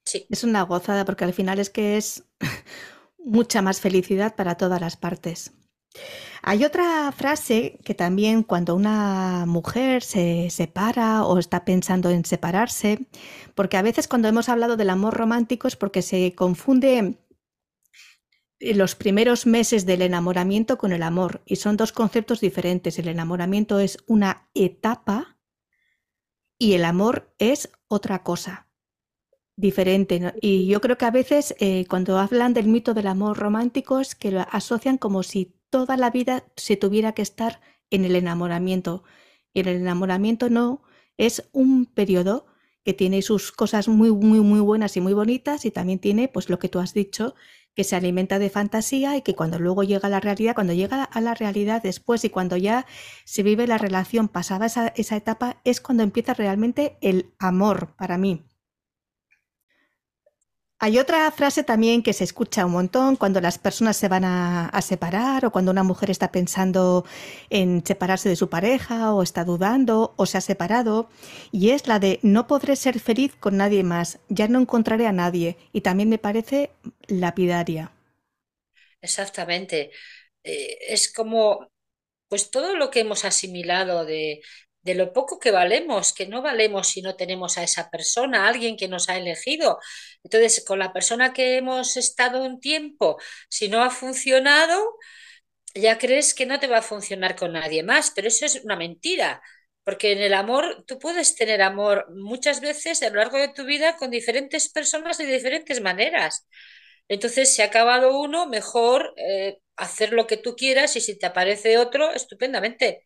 [0.05, 2.25] Sí, es una gozada porque al final es que es
[3.19, 5.53] mucha más felicidad para todas las partes.
[6.43, 13.07] Hay otra frase que también cuando una mujer se separa o está pensando en separarse,
[13.55, 17.17] porque a veces cuando hemos hablado del amor romántico es porque se confunde
[18.61, 22.99] los primeros meses del enamoramiento con el amor y son dos conceptos diferentes.
[22.99, 25.39] El enamoramiento es una etapa
[26.59, 28.69] y el amor es otra cosa
[29.57, 30.21] diferente.
[30.21, 30.33] ¿no?
[30.41, 34.15] Y yo creo que a veces eh, cuando hablan del mito del amor romántico es
[34.15, 39.05] que lo asocian como si toda la vida se tuviera que estar en el enamoramiento.
[39.53, 40.83] Y el enamoramiento no,
[41.17, 42.47] es un periodo
[42.85, 46.51] que tiene sus cosas muy, muy, muy buenas y muy bonitas y también tiene, pues
[46.51, 47.35] lo que tú has dicho,
[47.75, 51.03] que se alimenta de fantasía y que cuando luego llega a la realidad, cuando llega
[51.03, 52.87] a la realidad después y cuando ya
[53.25, 58.19] se vive la relación pasada esa, esa etapa, es cuando empieza realmente el amor para
[58.19, 58.45] mí.
[60.85, 64.83] Hay otra frase también que se escucha un montón cuando las personas se van a,
[64.83, 67.07] separar o cuando una mujer está pensando
[67.49, 71.09] en separarse de su pareja o está dudando o se ha separado
[71.53, 75.13] y es la de no podré ser feliz con nadie más, ya no encontraré a
[75.13, 76.71] nadie y también me parece
[77.07, 77.91] lapidaria.
[79.01, 79.91] exactamente.
[80.43, 81.67] Eh, es como,
[82.29, 84.43] pues todo lo que hemos asimilado de,
[84.85, 88.49] de lo poco que valemos, que no valemos si no tenemos a esa persona, a
[88.49, 89.79] alguien que nos ha elegido.
[90.23, 93.19] Entonces, con la persona que hemos estado un tiempo,
[93.49, 94.79] si no ha funcionado,
[95.75, 98.77] ya crees que no te va a funcionar con nadie más, pero eso es una
[98.77, 99.43] mentira.
[99.85, 103.65] Porque en el amor, tú puedes tener amor muchas veces a lo largo de tu
[103.65, 106.47] vida con diferentes personas de diferentes maneras.
[107.09, 111.27] Entonces, si ha acabado uno, mejor eh, hacer lo que tú quieras y si te
[111.27, 113.03] aparece otro, estupendamente.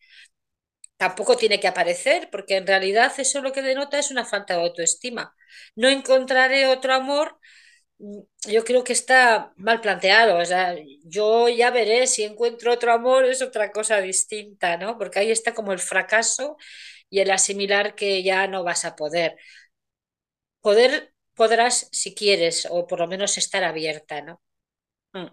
[0.99, 4.63] Tampoco tiene que aparecer, porque en realidad eso lo que denota es una falta de
[4.63, 5.35] autoestima.
[5.75, 7.39] No encontraré otro amor
[7.99, 8.19] Mm,
[8.51, 10.37] yo creo que está mal planteado.
[10.39, 10.75] O sea,
[11.05, 14.97] yo ya veré si encuentro otro amor, es otra cosa distinta, ¿no?
[14.97, 16.57] Porque ahí está como el fracaso
[17.09, 19.37] y el asimilar que ya no vas a poder.
[20.65, 20.93] Poder
[21.39, 24.41] podrás si quieres, o por lo menos estar abierta, ¿no?
[25.13, 25.27] Mm.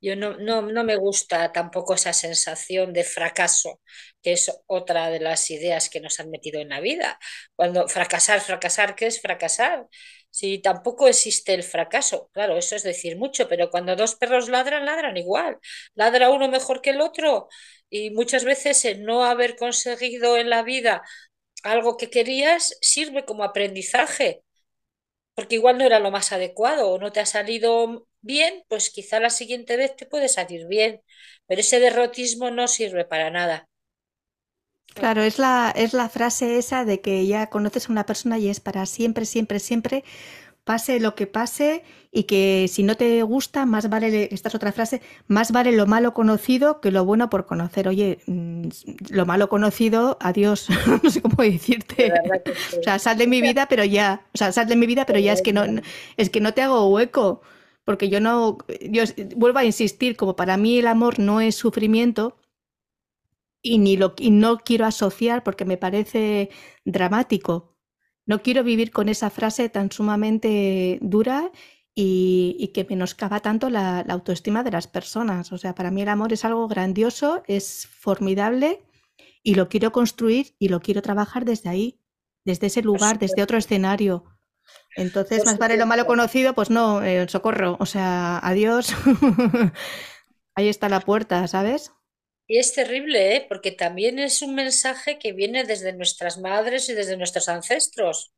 [0.00, 3.80] Yo no, no, no me gusta tampoco esa sensación de fracaso,
[4.22, 7.18] que es otra de las ideas que nos han metido en la vida.
[7.56, 9.86] Cuando fracasar, fracasar, ¿qué es fracasar?
[10.30, 14.84] Si tampoco existe el fracaso, claro, eso es decir mucho, pero cuando dos perros ladran,
[14.86, 15.58] ladran igual.
[15.94, 17.48] Ladra uno mejor que el otro
[17.90, 21.02] y muchas veces el no haber conseguido en la vida
[21.64, 24.42] algo que querías sirve como aprendizaje,
[25.34, 29.20] porque igual no era lo más adecuado o no te ha salido bien, pues quizá
[29.20, 31.02] la siguiente vez te puede salir bien,
[31.46, 33.68] pero ese derrotismo no sirve para nada.
[34.94, 38.48] Claro, es la, es la frase esa de que ya conoces a una persona y
[38.48, 40.02] es para siempre, siempre, siempre,
[40.64, 44.72] pase lo que pase y que si no te gusta, más vale, esta es otra
[44.72, 47.88] frase, más vale lo malo conocido que lo bueno por conocer.
[47.88, 48.68] Oye, mm,
[49.10, 50.68] lo malo conocido, adiós,
[51.04, 52.14] no sé cómo decirte.
[52.80, 55.18] O sea, sal de mi vida, pero ya, o sea, sal de mi vida, pero
[55.20, 55.64] ya es que no,
[56.16, 57.42] es que no te hago hueco,
[57.88, 62.36] porque yo no, yo vuelvo a insistir, como para mí el amor no es sufrimiento,
[63.62, 66.50] y, ni lo, y no quiero asociar porque me parece
[66.84, 67.78] dramático.
[68.26, 71.50] No quiero vivir con esa frase tan sumamente dura
[71.94, 75.50] y, que menoscaba tanto la, autoestima de las personas.
[75.52, 78.82] O sea, para mí el amor es algo grandioso, es formidable
[79.42, 81.98] y lo quiero construir y lo quiero trabajar desde ahí,
[82.44, 84.37] desde ese lugar, desde otro escenario.
[84.96, 88.94] Entonces, más vale lo malo conocido, pues no, eh, socorro, o sea, adiós.
[90.54, 91.92] ahí está la puerta, ¿sabes?
[92.48, 93.46] Y es terrible, ¿eh?
[93.48, 98.32] porque también es un mensaje que viene desde nuestras madres y desde nuestros ancestros.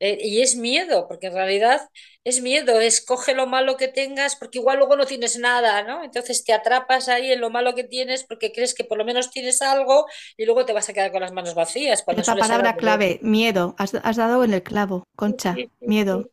[0.00, 1.82] Eh, y es miedo, porque en realidad
[2.24, 6.02] es miedo, escoge lo malo que tengas, porque igual luego no tienes nada, ¿no?
[6.02, 9.30] Entonces te atrapas ahí en lo malo que tienes porque crees que por lo menos
[9.30, 10.06] tienes algo
[10.38, 12.02] y luego te vas a quedar con las manos vacías.
[12.16, 16.30] Esa palabra clave, miedo, has, dado en el clavo, Concha, miedo.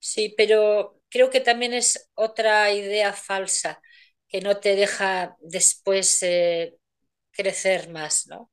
[0.00, 3.80] Sí, pero creo que también es otra idea falsa
[4.28, 6.74] que no te deja después eh,
[7.30, 8.50] crecer más, ¿no?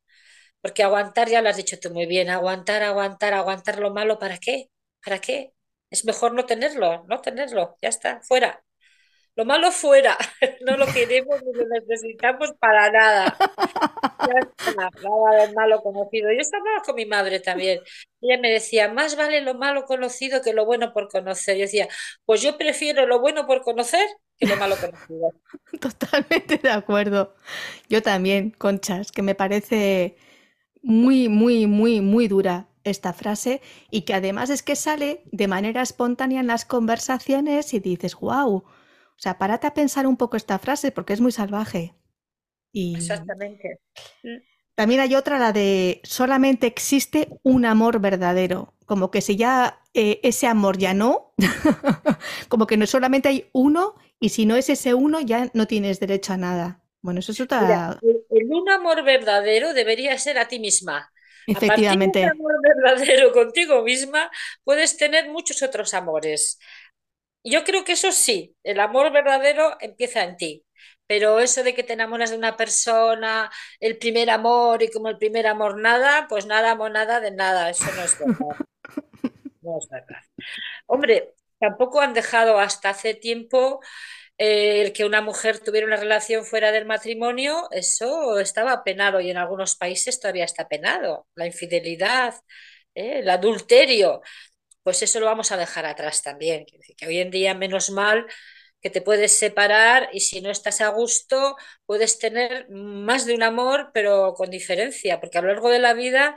[0.61, 4.37] Porque aguantar, ya lo has dicho tú muy bien, aguantar, aguantar, aguantar lo malo, ¿para
[4.37, 4.69] qué?
[5.03, 5.53] ¿Para qué?
[5.89, 8.63] Es mejor no tenerlo, no tenerlo, ya está, fuera.
[9.35, 10.17] Lo malo fuera,
[10.65, 13.35] no lo queremos ni lo necesitamos para nada.
[13.39, 16.31] Ya está, nada de malo conocido.
[16.31, 17.79] Yo estaba con mi madre también.
[18.19, 21.55] Ella me decía, más vale lo malo conocido que lo bueno por conocer.
[21.55, 21.87] Yo decía,
[22.25, 24.05] pues yo prefiero lo bueno por conocer
[24.37, 25.31] que lo malo conocido.
[25.79, 27.33] Totalmente de acuerdo.
[27.87, 30.17] Yo también, Conchas, que me parece
[30.81, 33.61] muy, muy, muy, muy dura esta frase
[33.91, 38.55] y que además es que sale de manera espontánea en las conversaciones y dices, wow,
[38.55, 38.65] o
[39.17, 41.93] sea, párate a pensar un poco esta frase porque es muy salvaje.
[42.71, 43.79] Y Exactamente.
[44.75, 50.19] También hay otra, la de solamente existe un amor verdadero, como que si ya eh,
[50.23, 51.33] ese amor ya no,
[52.49, 55.99] como que no solamente hay uno y si no es ese uno, ya no tienes
[55.99, 56.81] derecho a nada.
[57.01, 57.99] Bueno, eso es otra.
[58.31, 61.11] El, un amor verdadero debería ser a ti misma.
[61.47, 62.23] Efectivamente.
[62.23, 64.31] A partir amor verdadero contigo misma,
[64.63, 66.59] puedes tener muchos otros amores.
[67.43, 70.65] Yo creo que eso sí, el amor verdadero empieza en ti.
[71.07, 73.51] Pero eso de que te enamoras de una persona,
[73.81, 77.69] el primer amor y como el primer amor nada, pues nada, nada de nada.
[77.69, 78.55] Eso no es verdad.
[79.63, 80.23] No es verdad.
[80.87, 83.81] Hombre, Tampoco han dejado hasta hace tiempo
[84.41, 89.37] el que una mujer tuviera una relación fuera del matrimonio, eso estaba penado y en
[89.37, 91.27] algunos países todavía está penado.
[91.35, 92.35] La infidelidad,
[92.95, 94.21] eh, el adulterio,
[94.83, 96.65] pues eso lo vamos a dejar atrás también.
[96.97, 98.25] Que hoy en día, menos mal,
[98.81, 103.43] que te puedes separar y si no estás a gusto, puedes tener más de un
[103.43, 106.35] amor, pero con diferencia, porque a lo largo de la vida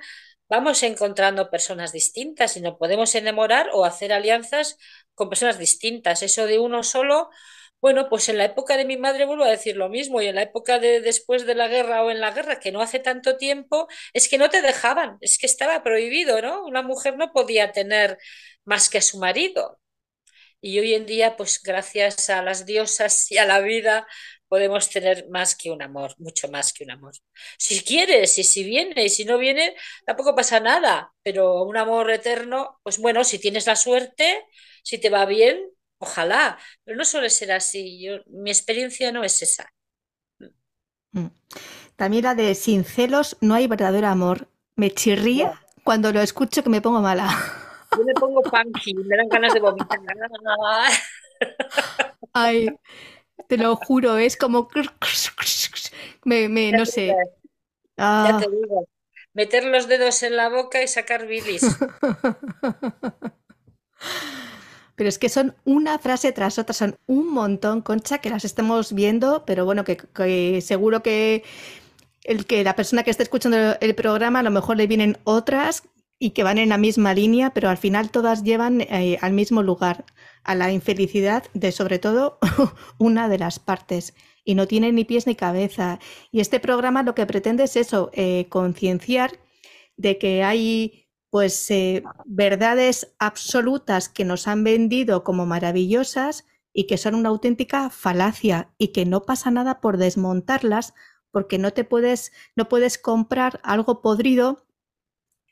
[0.48, 4.76] vamos encontrando personas distintas y no podemos enamorar o hacer alianzas
[5.14, 6.22] con personas distintas.
[6.22, 7.30] Eso de uno solo,
[7.84, 10.36] bueno, pues en la época de mi madre vuelvo a decir lo mismo y en
[10.36, 13.36] la época de después de la guerra o en la guerra, que no hace tanto
[13.36, 16.64] tiempo, es que no te dejaban, es que estaba prohibido, ¿no?
[16.64, 18.16] Una mujer no podía tener
[18.64, 19.78] más que a su marido.
[20.60, 24.06] Y hoy en día, pues gracias a las diosas y a la vida,
[24.48, 27.12] podemos tener más que un amor, mucho más que un amor.
[27.58, 29.76] Si quieres y si viene y si no viene,
[30.06, 34.46] tampoco pasa nada, pero un amor eterno, pues bueno, si tienes la suerte,
[34.82, 35.70] si te va bien,
[36.04, 38.00] ojalá, pero no suele ser así.
[38.02, 39.68] Yo, mi experiencia no es esa.
[41.12, 41.26] Mm.
[41.96, 44.48] También la de sin celos no hay verdadero amor.
[44.76, 47.28] Me chirría cuando lo escucho que me pongo mala.
[47.96, 49.98] Yo me pongo punky, me dan ganas de vomitar.
[52.32, 52.68] Ay,
[53.48, 54.68] te lo juro, es como...
[56.24, 57.22] Me, me, no sé.
[58.22, 58.88] Ya Ah, te digo,
[59.34, 61.78] meter los dedos en la boca y sacar bilis.
[64.96, 68.92] pero es que son una frase tras otra, son un montón, Concha, que las estamos
[68.92, 71.42] viendo, pero bueno, que, que seguro que
[72.24, 75.82] el que la persona que esté escuchando el programa a lo mejor le vienen otras
[76.18, 79.62] y que van en la misma línea, pero al final todas llevan eh, al mismo
[79.62, 80.04] lugar,
[80.42, 82.38] a la infelicidad de sobre todo
[82.98, 84.14] una de las partes
[84.44, 85.98] y no tiene ni pies ni cabeza.
[86.30, 89.32] Y este programa lo que pretende es eso, eh, concienciar
[89.96, 91.03] de que hay
[91.34, 97.90] pues eh, verdades absolutas que nos han vendido como maravillosas y que son una auténtica
[97.90, 100.94] falacia y que no pasa nada por desmontarlas
[101.32, 104.64] porque no te puedes no puedes comprar algo podrido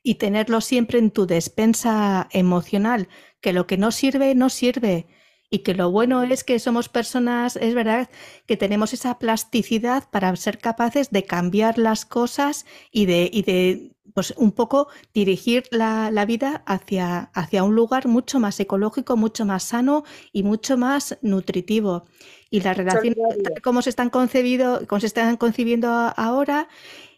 [0.04, 3.08] y tenerlo siempre en tu despensa emocional,
[3.40, 5.08] que lo que no sirve no sirve.
[5.50, 8.08] Y que lo bueno es que somos personas, es verdad,
[8.46, 13.91] que tenemos esa plasticidad para ser capaces de cambiar las cosas y de, y de
[14.14, 19.44] pues, un poco dirigir la, la vida hacia, hacia un lugar mucho más ecológico, mucho
[19.44, 22.04] más sano y mucho más nutritivo.
[22.50, 26.68] Y las relaciones, tal como se están concebido, como se están concibiendo ahora,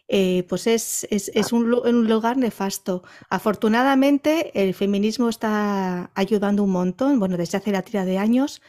[0.07, 3.03] eh, pues es, es, es un, un lugar nefasto.
[3.29, 8.61] Afortunadamente, el feminismo está ayudando un montón, bueno, desde hace la tira de años,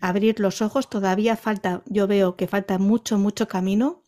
[0.00, 0.88] a abrir los ojos.
[0.88, 4.02] Todavía falta, yo veo que falta mucho, mucho camino,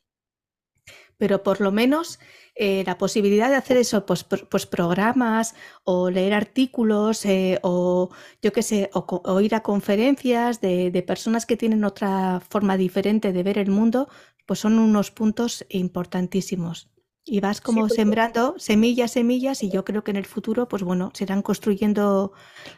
[1.17, 2.21] pero por lo menos
[2.57, 5.55] eh, la posibilidad de hacer eso, pues, pues programas
[5.85, 8.11] o leer artículos eh, o
[8.43, 12.77] yo qué sé, o, o ir a conferencias de, de personas que tienen otra forma
[12.77, 14.09] diferente de ver el mundo,
[14.47, 16.89] pues son unos puntos importantísimos.
[17.25, 21.11] Y vas como sembrando semillas, semillas, y yo creo que en el futuro, pues bueno,
[21.15, 22.33] se irán construyendo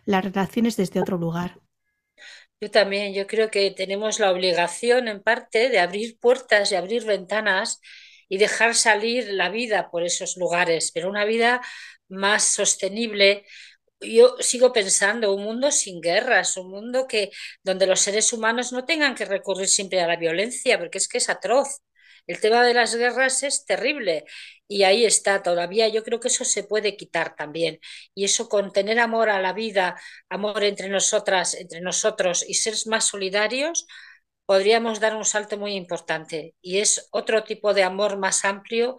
[0.06, 1.60] las relaciones desde otro lugar.
[2.60, 7.04] yo también, yo creo que tenemos la obligación en parte de abrir puertas y abrir
[7.04, 7.80] ventanas
[8.28, 11.60] y dejar salir la vida por esos lugares, pero una vida
[12.08, 13.44] más sostenible.
[14.00, 17.30] Yo sigo pensando un mundo sin guerras, un mundo que
[17.62, 21.18] donde los seres humanos no tengan que recurrir siempre a la violencia, porque es que
[21.18, 21.80] es atroz.
[22.26, 24.24] El tema de las guerras es terrible
[24.68, 25.88] y ahí está todavía.
[25.88, 27.80] Yo creo que eso se puede quitar también.
[28.14, 29.98] Y eso con tener amor a la vida,
[30.28, 33.86] amor entre nosotras, entre nosotros y ser más solidarios,
[34.48, 36.54] podríamos dar un salto muy importante.
[36.62, 38.96] Y es otro tipo de amor más amplio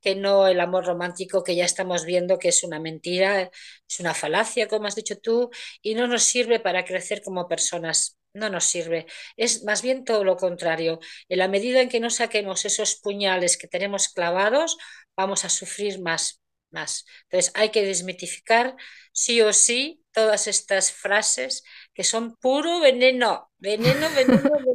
[0.00, 3.50] que no el amor romántico que ya estamos viendo que es una mentira,
[3.88, 5.50] es una falacia, como has dicho tú,
[5.82, 8.16] y no nos sirve para crecer como personas.
[8.32, 9.06] No nos sirve.
[9.36, 11.00] Es más bien todo lo contrario.
[11.28, 14.78] En la medida en que no saquemos esos puñales que tenemos clavados,
[15.16, 16.40] vamos a sufrir más,
[16.70, 17.04] más.
[17.24, 18.76] Entonces hay que desmitificar
[19.12, 24.62] sí o sí todas estas frases que son puro veneno, veneno, veneno, veneno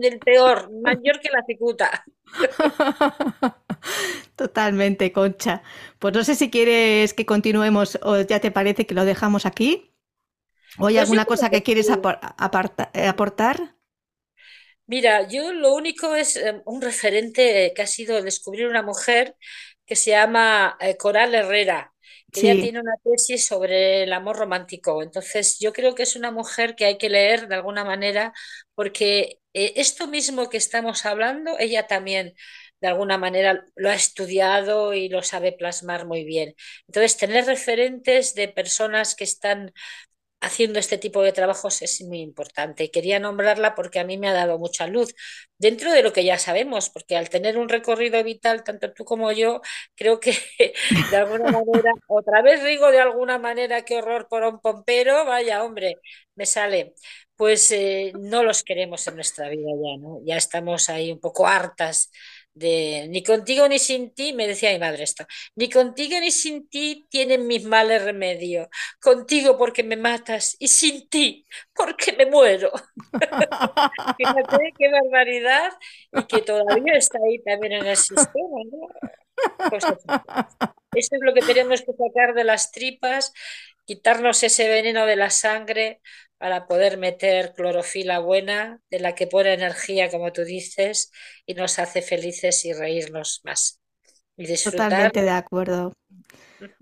[0.00, 2.04] del peor, mayor que la cicuta.
[4.36, 5.62] Totalmente, Concha.
[5.98, 9.92] Pues no sé si quieres que continuemos o ya te parece que lo dejamos aquí.
[10.78, 13.76] ¿O hay alguna cosa que quieres eh, aportar?
[14.86, 19.36] Mira, yo lo único es eh, un referente que ha sido descubrir una mujer
[19.86, 21.92] que se llama eh, Coral Herrera,
[22.32, 25.02] que ella Sí, tiene una tesis sobre el amor romántico.
[25.02, 28.32] Entonces, yo creo que es una mujer que hay que leer de alguna manera
[28.74, 32.34] porque eh, esto mismo que estamos hablando, ella también
[32.80, 36.54] de alguna manera lo ha estudiado y lo sabe plasmar muy bien.
[36.86, 39.72] Entonces, tener referentes de personas que están
[40.40, 42.90] haciendo este tipo de trabajos es muy importante.
[42.90, 45.14] Quería nombrarla porque a mí me ha dado mucha luz,
[45.58, 49.32] dentro de lo que ya sabemos, porque al tener un recorrido vital, tanto tú como
[49.32, 49.60] yo,
[49.94, 50.32] creo que
[51.10, 55.64] de alguna manera, otra vez digo de alguna manera, qué horror por un pompero, vaya
[55.64, 55.96] hombre,
[56.34, 56.94] me sale.
[57.36, 60.20] Pues eh, no los queremos en nuestra vida ya, ¿no?
[60.24, 62.10] Ya estamos ahí un poco hartas
[62.56, 65.26] de ni contigo ni sin ti, me decía mi madre esto,
[65.56, 68.68] ni contigo ni sin ti tienen mis males remedio
[69.00, 72.72] contigo porque me matas y sin ti porque me muero.
[74.16, 75.70] Fíjate qué barbaridad
[76.12, 78.88] y que todavía está ahí también en el sistema, ¿no?
[79.68, 83.34] Pues eso es lo que tenemos que sacar de las tripas,
[83.84, 86.00] quitarnos ese veneno de la sangre,
[86.38, 91.10] para poder meter clorofila buena, de la que pone energía, como tú dices,
[91.46, 93.80] y nos hace felices y reírnos más.
[94.36, 94.90] Y disfrutar.
[94.90, 95.92] Totalmente de acuerdo.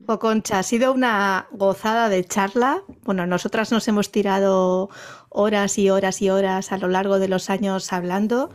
[0.06, 2.82] O Concha, ha sido una gozada de charla.
[3.02, 4.88] Bueno, nosotras nos hemos tirado
[5.28, 8.50] horas y horas y horas a lo largo de los años hablando.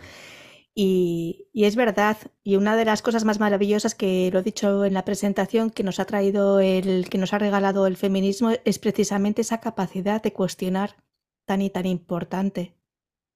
[0.81, 4.93] Y, es verdad, y una de las cosas más maravillosas que lo he dicho en
[4.93, 9.41] la presentación que nos ha traído el, que nos ha regalado el feminismo es precisamente
[9.41, 10.95] esa capacidad de cuestionar
[11.43, 12.77] tan y tan importante.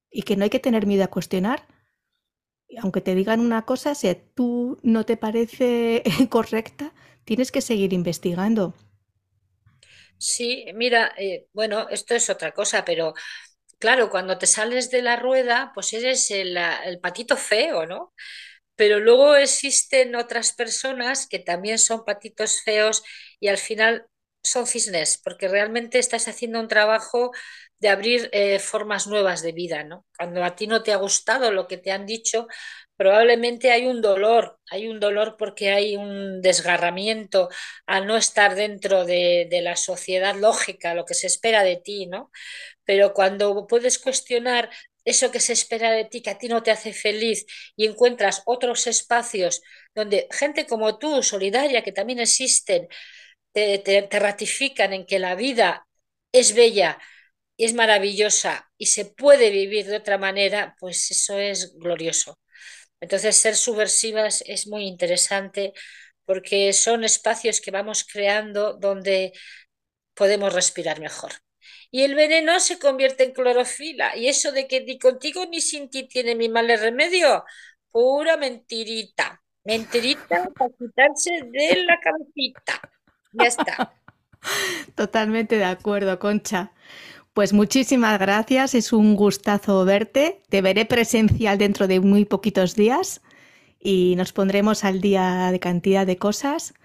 [0.09, 1.67] Y que no hay que tener miedo a cuestionar.
[2.81, 6.93] Aunque te digan una cosa, si a tú no te parece correcta,
[7.25, 8.73] tienes que seguir investigando.
[10.17, 13.13] Sí, mira, eh, bueno, esto es otra cosa, pero
[13.83, 18.13] claro, cuando te sales de la rueda, pues eres el, el patito feo, ¿no?
[18.75, 23.03] Pero luego existen otras personas que también son patitos feos
[23.39, 24.07] y al final
[24.43, 27.31] son cisnes, porque realmente estás haciendo un trabajo
[27.79, 30.05] de abrir eh, formas nuevas de vida, ¿no?
[30.17, 32.47] Cuando a ti no te ha gustado lo que te han dicho,
[32.95, 37.49] probablemente hay un dolor, hay un dolor porque hay un desgarramiento
[37.85, 42.07] al no estar dentro de, de la sociedad lógica, lo que se espera de ti,
[42.07, 42.31] ¿no?
[42.85, 44.69] Pero cuando puedes cuestionar
[45.05, 47.45] eso que se espera de ti, que a ti no te hace feliz,
[47.75, 49.61] y encuentras otros espacios
[49.95, 52.87] donde gente como tú, solidaria, que también existen,
[53.53, 55.87] te, ratifican en que la vida
[56.31, 56.99] es bella
[57.57, 62.39] y es maravillosa y se puede vivir de otra manera, pues eso es glorioso.
[62.99, 65.73] Entonces, ser subversivas es muy interesante
[66.25, 69.33] porque son espacios que vamos creando donde
[70.13, 71.33] podemos respirar mejor.
[71.91, 74.15] Y el veneno se convierte en clorofila.
[74.17, 77.43] Y eso de que ni contigo ni sin ti tiene mi mal remedio,
[77.91, 79.41] pura mentirita.
[79.63, 82.81] Mentirita para quitarse de la cabecita.
[83.33, 83.93] Ya está.
[84.95, 86.71] Totalmente de acuerdo, Concha.
[87.33, 90.41] Pues muchísimas gracias, es un gustazo verte.
[90.49, 93.21] Te veré presencial dentro de muy poquitos días
[93.79, 96.75] y nos pondremos al día de cantidad de cosas.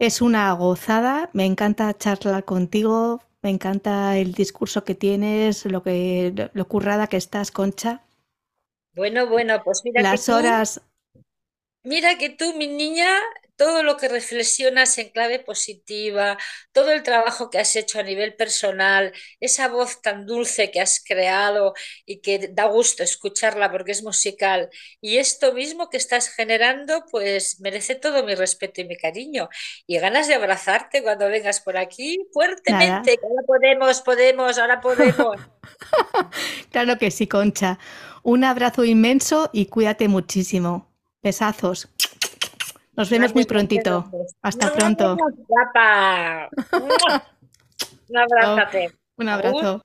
[0.00, 6.50] Es una gozada, me encanta charlar contigo, me encanta el discurso que tienes, lo que
[6.52, 8.02] lo currada que estás, Concha.
[8.94, 10.82] Bueno, bueno, pues mira Las horas
[11.84, 13.08] Mira que tú, mi niña,
[13.62, 16.36] todo lo que reflexionas en clave positiva,
[16.72, 21.00] todo el trabajo que has hecho a nivel personal, esa voz tan dulce que has
[21.06, 21.72] creado
[22.04, 24.68] y que da gusto escucharla porque es musical,
[25.00, 29.48] y esto mismo que estás generando, pues merece todo mi respeto y mi cariño.
[29.86, 33.16] Y ganas de abrazarte cuando vengas por aquí fuertemente.
[33.22, 35.36] Ahora podemos, podemos, ahora podemos.
[36.72, 37.78] claro que sí, Concha.
[38.24, 40.88] Un abrazo inmenso y cuídate muchísimo.
[41.22, 41.91] Besazos.
[42.96, 44.10] Nos vemos muy prontito.
[44.42, 45.16] Hasta pronto.
[48.08, 48.92] Un abrazo.
[49.16, 49.82] Un abrazo.